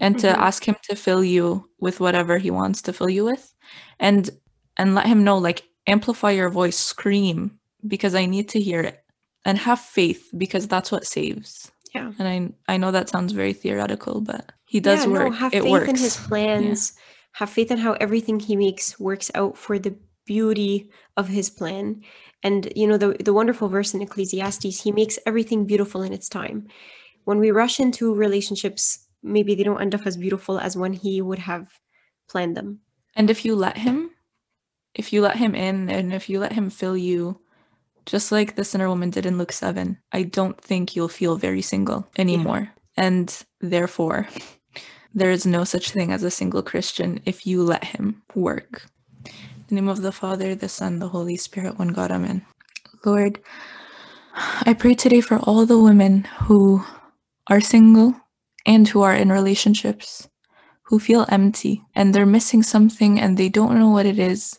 and 0.00 0.18
to 0.18 0.28
Mhm. 0.28 0.36
ask 0.38 0.66
him 0.66 0.76
to 0.84 0.94
fill 0.96 1.22
you 1.24 1.68
with 1.78 2.00
whatever 2.00 2.38
he 2.38 2.50
wants 2.50 2.80
to 2.82 2.92
fill 2.92 3.10
you 3.10 3.24
with 3.24 3.54
and 3.98 4.30
and 4.76 4.94
let 4.94 5.06
him 5.06 5.24
know 5.24 5.36
like 5.38 5.64
amplify 5.86 6.30
your 6.30 6.48
voice 6.48 6.78
scream 6.78 7.58
because 7.86 8.14
i 8.14 8.24
need 8.26 8.48
to 8.48 8.60
hear 8.60 8.80
it 8.80 9.04
and 9.44 9.58
have 9.58 9.80
faith 9.80 10.30
because 10.36 10.66
that's 10.68 10.92
what 10.92 11.06
saves. 11.06 11.70
Yeah. 11.94 12.12
And 12.18 12.54
i 12.68 12.72
i 12.74 12.76
know 12.76 12.90
that 12.92 13.08
sounds 13.08 13.32
very 13.32 13.52
theoretical 13.52 14.20
but 14.20 14.52
he 14.66 14.80
does 14.80 15.04
Yeah, 15.04 15.12
work. 15.12 15.24
No, 15.30 15.32
have 15.32 15.52
it 15.54 15.62
faith 15.62 15.70
works 15.72 15.88
in 15.88 15.96
his 15.96 16.16
plans. 16.16 16.92
Have 17.32 17.50
faith 17.50 17.70
in 17.70 17.78
how 17.78 17.92
everything 17.94 18.40
he 18.40 18.56
makes 18.56 18.98
works 19.00 19.30
out 19.34 19.56
for 19.56 19.78
the 19.78 19.94
beauty 20.26 20.90
of 21.16 21.28
his 21.28 21.50
plan. 21.50 22.02
And 22.42 22.72
you 22.76 22.86
know 22.86 22.96
the 22.98 23.16
the 23.24 23.32
wonderful 23.32 23.68
verse 23.68 23.94
in 23.94 24.02
Ecclesiastes, 24.02 24.82
he 24.82 24.92
makes 24.92 25.18
everything 25.26 25.66
beautiful 25.66 26.02
in 26.02 26.12
its 26.12 26.28
time. 26.28 26.68
When 27.24 27.38
we 27.38 27.50
rush 27.50 27.80
into 27.80 28.14
relationships, 28.14 29.06
maybe 29.22 29.54
they 29.54 29.62
don't 29.62 29.80
end 29.80 29.94
up 29.94 30.06
as 30.06 30.16
beautiful 30.16 30.58
as 30.58 30.76
when 30.76 30.92
he 30.92 31.20
would 31.22 31.38
have 31.38 31.68
planned 32.28 32.56
them. 32.56 32.80
and 33.16 33.28
if 33.30 33.44
you 33.44 33.56
let 33.56 33.76
him 33.76 34.10
if 34.94 35.12
you 35.12 35.20
let 35.20 35.36
him 35.36 35.54
in 35.54 35.90
and 35.90 36.12
if 36.12 36.28
you 36.28 36.38
let 36.38 36.52
him 36.52 36.70
fill 36.70 36.96
you 36.96 37.40
just 38.06 38.30
like 38.32 38.54
the 38.54 38.64
sinner 38.64 38.88
woman 38.88 39.10
did 39.10 39.26
in 39.26 39.36
luke 39.38 39.52
7 39.52 39.98
i 40.12 40.22
don't 40.22 40.60
think 40.60 40.94
you'll 40.94 41.08
feel 41.08 41.36
very 41.36 41.60
single 41.62 42.06
anymore 42.16 42.70
and 42.96 43.42
therefore 43.60 44.28
there 45.14 45.30
is 45.30 45.46
no 45.46 45.64
such 45.64 45.90
thing 45.90 46.12
as 46.12 46.22
a 46.22 46.30
single 46.30 46.62
christian 46.62 47.20
if 47.24 47.46
you 47.46 47.62
let 47.62 47.84
him 47.84 48.22
work 48.34 48.86
in 49.24 49.32
the 49.68 49.74
name 49.74 49.88
of 49.88 50.02
the 50.02 50.12
father 50.12 50.54
the 50.54 50.68
son 50.68 50.98
the 50.98 51.08
holy 51.08 51.36
spirit 51.36 51.78
one 51.78 51.88
god 51.88 52.10
amen 52.10 52.44
lord 53.04 53.40
i 54.62 54.72
pray 54.72 54.94
today 54.94 55.20
for 55.20 55.38
all 55.38 55.66
the 55.66 55.78
women 55.78 56.24
who 56.42 56.84
are 57.48 57.60
single 57.60 58.14
and 58.66 58.88
who 58.88 59.02
are 59.02 59.14
in 59.14 59.30
relationships 59.30 60.28
who 60.90 60.98
feel 60.98 61.24
empty 61.28 61.84
and 61.94 62.12
they're 62.12 62.26
missing 62.26 62.62
something 62.62 63.20
and 63.20 63.36
they 63.36 63.48
don't 63.48 63.78
know 63.78 63.88
what 63.90 64.06
it 64.06 64.18
is 64.18 64.58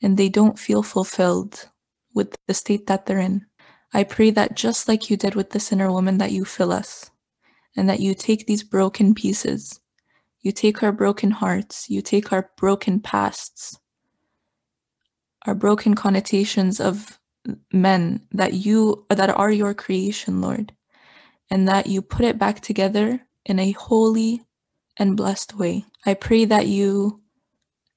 and 0.00 0.16
they 0.16 0.28
don't 0.28 0.58
feel 0.58 0.82
fulfilled 0.82 1.68
with 2.14 2.36
the 2.46 2.54
state 2.54 2.86
that 2.86 3.06
they're 3.06 3.18
in. 3.18 3.44
I 3.92 4.04
pray 4.04 4.30
that 4.30 4.54
just 4.54 4.88
like 4.88 5.10
you 5.10 5.16
did 5.16 5.34
with 5.34 5.50
the 5.50 5.60
sinner 5.60 5.90
woman, 5.90 6.18
that 6.18 6.30
you 6.30 6.44
fill 6.44 6.70
us 6.72 7.10
and 7.76 7.88
that 7.88 8.00
you 8.00 8.14
take 8.14 8.46
these 8.46 8.62
broken 8.62 9.14
pieces, 9.14 9.80
you 10.40 10.52
take 10.52 10.82
our 10.82 10.92
broken 10.92 11.30
hearts, 11.30 11.90
you 11.90 12.00
take 12.02 12.32
our 12.32 12.50
broken 12.56 13.00
pasts, 13.00 13.78
our 15.46 15.54
broken 15.54 15.94
connotations 15.94 16.80
of 16.80 17.18
men 17.72 18.20
that 18.32 18.54
you 18.54 19.06
that 19.08 19.30
are 19.30 19.50
your 19.50 19.74
creation, 19.74 20.40
Lord, 20.40 20.72
and 21.50 21.68
that 21.68 21.86
you 21.86 22.02
put 22.02 22.24
it 22.24 22.38
back 22.38 22.60
together 22.60 23.20
in 23.44 23.58
a 23.58 23.72
holy 23.72 24.42
and 24.96 25.16
blessed 25.16 25.56
way. 25.56 25.84
I 26.04 26.14
pray 26.14 26.44
that 26.46 26.66
you 26.66 27.20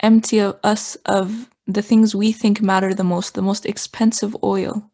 empty 0.02 0.40
us 0.42 0.96
of 1.06 1.50
the 1.68 1.82
things 1.82 2.16
we 2.16 2.32
think 2.32 2.62
matter 2.62 2.94
the 2.94 3.04
most, 3.04 3.36
the 3.36 3.42
most 3.42 3.66
expensive 3.66 4.36
oil, 4.44 4.90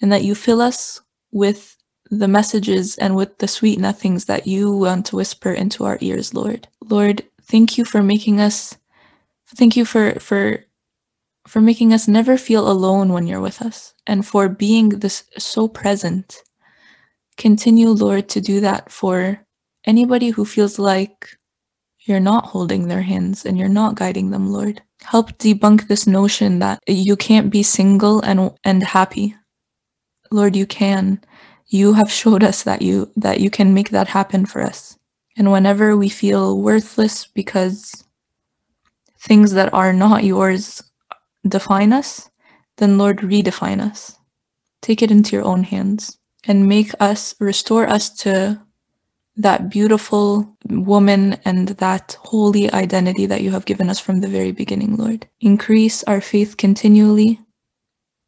and 0.00 0.12
that 0.12 0.24
you 0.24 0.34
fill 0.34 0.60
us 0.60 1.00
with 1.32 1.77
the 2.10 2.28
messages 2.28 2.96
and 2.98 3.16
with 3.16 3.38
the 3.38 3.48
sweet 3.48 3.78
nothings 3.78 4.26
that 4.26 4.46
you 4.46 4.72
want 4.76 5.06
to 5.06 5.16
whisper 5.16 5.52
into 5.52 5.84
our 5.84 5.98
ears, 6.00 6.34
Lord. 6.34 6.68
Lord, 6.82 7.24
thank 7.42 7.78
you 7.78 7.84
for 7.84 8.02
making 8.02 8.40
us 8.40 8.76
thank 9.56 9.76
you 9.76 9.84
for 9.84 10.18
for 10.20 10.64
for 11.46 11.60
making 11.62 11.94
us 11.94 12.06
never 12.08 12.36
feel 12.36 12.70
alone 12.70 13.12
when 13.12 13.26
you're 13.26 13.40
with 13.40 13.62
us, 13.62 13.94
and 14.06 14.26
for 14.26 14.48
being 14.48 14.90
this 14.90 15.24
so 15.38 15.66
present. 15.66 16.42
Continue, 17.38 17.88
Lord, 17.88 18.28
to 18.30 18.40
do 18.40 18.60
that 18.60 18.92
for 18.92 19.40
anybody 19.86 20.30
who 20.30 20.44
feels 20.44 20.78
like 20.78 21.36
you're 22.00 22.20
not 22.20 22.46
holding 22.46 22.88
their 22.88 23.02
hands 23.02 23.46
and 23.46 23.58
you're 23.58 23.68
not 23.68 23.94
guiding 23.94 24.30
them, 24.30 24.52
Lord. 24.52 24.82
Help 25.02 25.38
debunk 25.38 25.88
this 25.88 26.06
notion 26.06 26.58
that 26.58 26.80
you 26.86 27.16
can't 27.16 27.50
be 27.50 27.62
single 27.62 28.20
and 28.22 28.52
and 28.64 28.82
happy. 28.82 29.34
Lord, 30.30 30.56
you 30.56 30.66
can. 30.66 31.20
You 31.68 31.94
have 31.94 32.10
showed 32.10 32.42
us 32.42 32.62
that 32.62 32.82
you 32.82 33.10
that 33.16 33.40
you 33.40 33.50
can 33.50 33.74
make 33.74 33.90
that 33.90 34.08
happen 34.08 34.46
for 34.46 34.62
us. 34.62 34.98
And 35.36 35.52
whenever 35.52 35.96
we 35.96 36.08
feel 36.08 36.60
worthless 36.60 37.26
because 37.26 38.04
things 39.20 39.52
that 39.52 39.72
are 39.72 39.92
not 39.92 40.24
yours 40.24 40.82
define 41.46 41.92
us, 41.92 42.30
then 42.78 42.98
Lord, 42.98 43.18
redefine 43.18 43.80
us. 43.80 44.18
Take 44.80 45.02
it 45.02 45.10
into 45.10 45.36
your 45.36 45.44
own 45.44 45.64
hands 45.64 46.18
and 46.44 46.68
make 46.68 46.92
us, 47.00 47.34
restore 47.38 47.88
us 47.88 48.10
to 48.20 48.60
that 49.36 49.68
beautiful 49.68 50.56
woman 50.68 51.34
and 51.44 51.68
that 51.68 52.16
holy 52.20 52.72
identity 52.72 53.26
that 53.26 53.42
you 53.42 53.52
have 53.52 53.64
given 53.64 53.88
us 53.88 54.00
from 54.00 54.20
the 54.20 54.28
very 54.28 54.50
beginning, 54.50 54.96
Lord. 54.96 55.28
Increase 55.40 56.02
our 56.04 56.20
faith 56.20 56.56
continually 56.56 57.40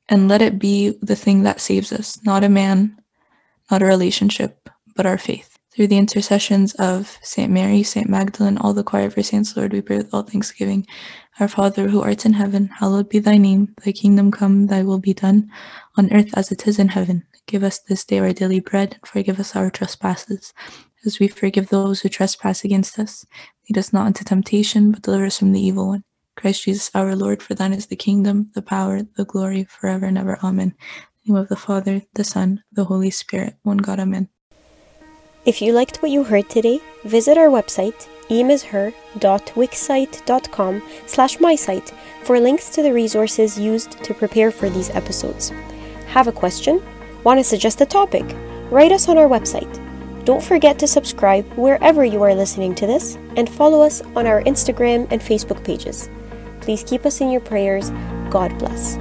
and 0.09 0.29
let 0.29 0.43
it 0.43 0.59
be 0.59 0.97
the 1.03 1.17
thing 1.17 1.43
that 1.43 1.61
saves 1.61 1.93
us, 1.93 2.23
not 2.25 2.45
a 2.45 2.49
man, 2.49 3.01
not 3.71 3.83
a 3.83 3.87
relationship, 3.87 4.69
but 4.97 5.07
our 5.07 5.19
faith. 5.19 5.57
Through 5.73 5.87
the 5.87 5.99
intercessions 5.99 6.75
of 6.75 7.17
Saint 7.23 7.53
Mary, 7.53 7.85
Saint 7.85 8.09
Magdalene, 8.09 8.59
all 8.59 8.75
the 8.75 8.83
choir 8.83 9.07
of 9.07 9.25
saints, 9.25 9.57
Lord, 9.57 9.73
we 9.73 9.81
pray 9.81 9.99
with 9.99 10.13
all 10.13 10.23
thanksgiving. 10.23 10.87
Our 11.39 11.49
Father 11.49 11.89
who 11.89 12.03
art 12.03 12.27
in 12.27 12.33
heaven, 12.33 12.67
hallowed 12.67 13.09
be 13.09 13.21
thy 13.21 13.39
name. 13.39 13.75
Thy 13.85 13.93
kingdom 13.93 14.33
come, 14.33 14.67
thy 14.67 14.83
will 14.83 14.99
be 14.99 15.15
done, 15.15 15.49
on 15.97 16.13
earth 16.13 16.37
as 16.37 16.51
it 16.51 16.67
is 16.67 16.79
in 16.79 16.89
heaven. 16.89 17.25
Give 17.47 17.63
us 17.63 17.79
this 17.79 18.05
day 18.05 18.19
our 18.19 18.33
daily 18.33 18.61
bread, 18.61 18.95
and 18.95 19.07
forgive 19.07 19.39
us 19.39 19.55
our 19.55 19.71
trespasses, 19.71 20.53
as 21.07 21.21
we 21.21 21.29
forgive 21.29 21.69
those 21.69 22.01
who 22.01 22.09
trespass 22.09 22.65
against 22.65 22.99
us. 22.99 23.25
Lead 23.69 23.79
us 23.79 23.93
not 23.93 24.09
into 24.09 24.25
temptation, 24.25 24.91
but 24.91 25.03
deliver 25.03 25.27
us 25.27 25.39
from 25.39 25.53
the 25.53 25.65
evil 25.65 25.89
one. 25.89 26.05
Christ 26.37 26.65
Jesus 26.65 26.91
our 26.95 27.15
Lord, 27.15 27.43
for 27.43 27.55
thine 27.55 27.73
is 27.73 27.87
the 27.87 27.97
kingdom, 27.97 28.51
the 28.55 28.63
power, 28.63 29.03
the 29.03 29.25
glory, 29.25 29.65
forever 29.65 30.07
and 30.07 30.19
ever. 30.19 30.39
Amen. 30.43 30.75
Name 31.31 31.37
of 31.37 31.49
the 31.49 31.55
Father, 31.55 32.03
the 32.15 32.25
Son, 32.25 32.65
the 32.73 32.87
Holy 32.87 33.11
Spirit, 33.11 33.55
one 33.63 33.79
God, 33.79 34.01
Amen. 34.01 34.29
If 35.45 35.63
you 35.63 35.73
liked 35.73 35.99
what 35.99 36.11
you 36.11 36.25
heard 36.25 36.51
today, 36.51 36.81
visit 37.05 37.39
our 37.39 37.47
website, 37.47 38.09
emisher.wixsite.com 38.29 40.83
slash 41.07 41.39
mysite 41.39 41.95
for 42.25 42.41
links 42.41 42.71
to 42.71 42.83
the 42.83 42.93
resources 42.93 43.57
used 43.57 43.93
to 44.03 44.13
prepare 44.13 44.51
for 44.51 44.69
these 44.69 44.91
episodes. 44.91 45.53
Have 46.09 46.27
a 46.27 46.33
question? 46.33 46.83
Want 47.23 47.39
to 47.39 47.45
suggest 47.45 47.81
a 47.81 47.87
topic? 47.87 48.25
Write 48.69 48.91
us 48.91 49.09
on 49.09 49.17
our 49.17 49.29
website. 49.29 49.73
Don't 50.25 50.43
forget 50.43 50.81
to 50.81 50.89
subscribe 50.89 51.47
wherever 51.55 52.05
you 52.05 52.25
are 52.25 52.35
listening 52.35 52.75
to 52.75 52.89
this 52.89 53.17
and 53.37 53.49
follow 53.49 53.83
us 53.83 54.03
on 54.17 54.27
our 54.27 54.43
Instagram 54.43 55.07
and 55.13 55.21
Facebook 55.21 55.65
pages. 55.65 56.11
Please 56.61 56.83
keep 56.83 57.07
us 57.07 57.21
in 57.21 57.31
your 57.31 57.41
prayers. 57.41 57.91
God 58.31 58.59
bless. 58.59 58.99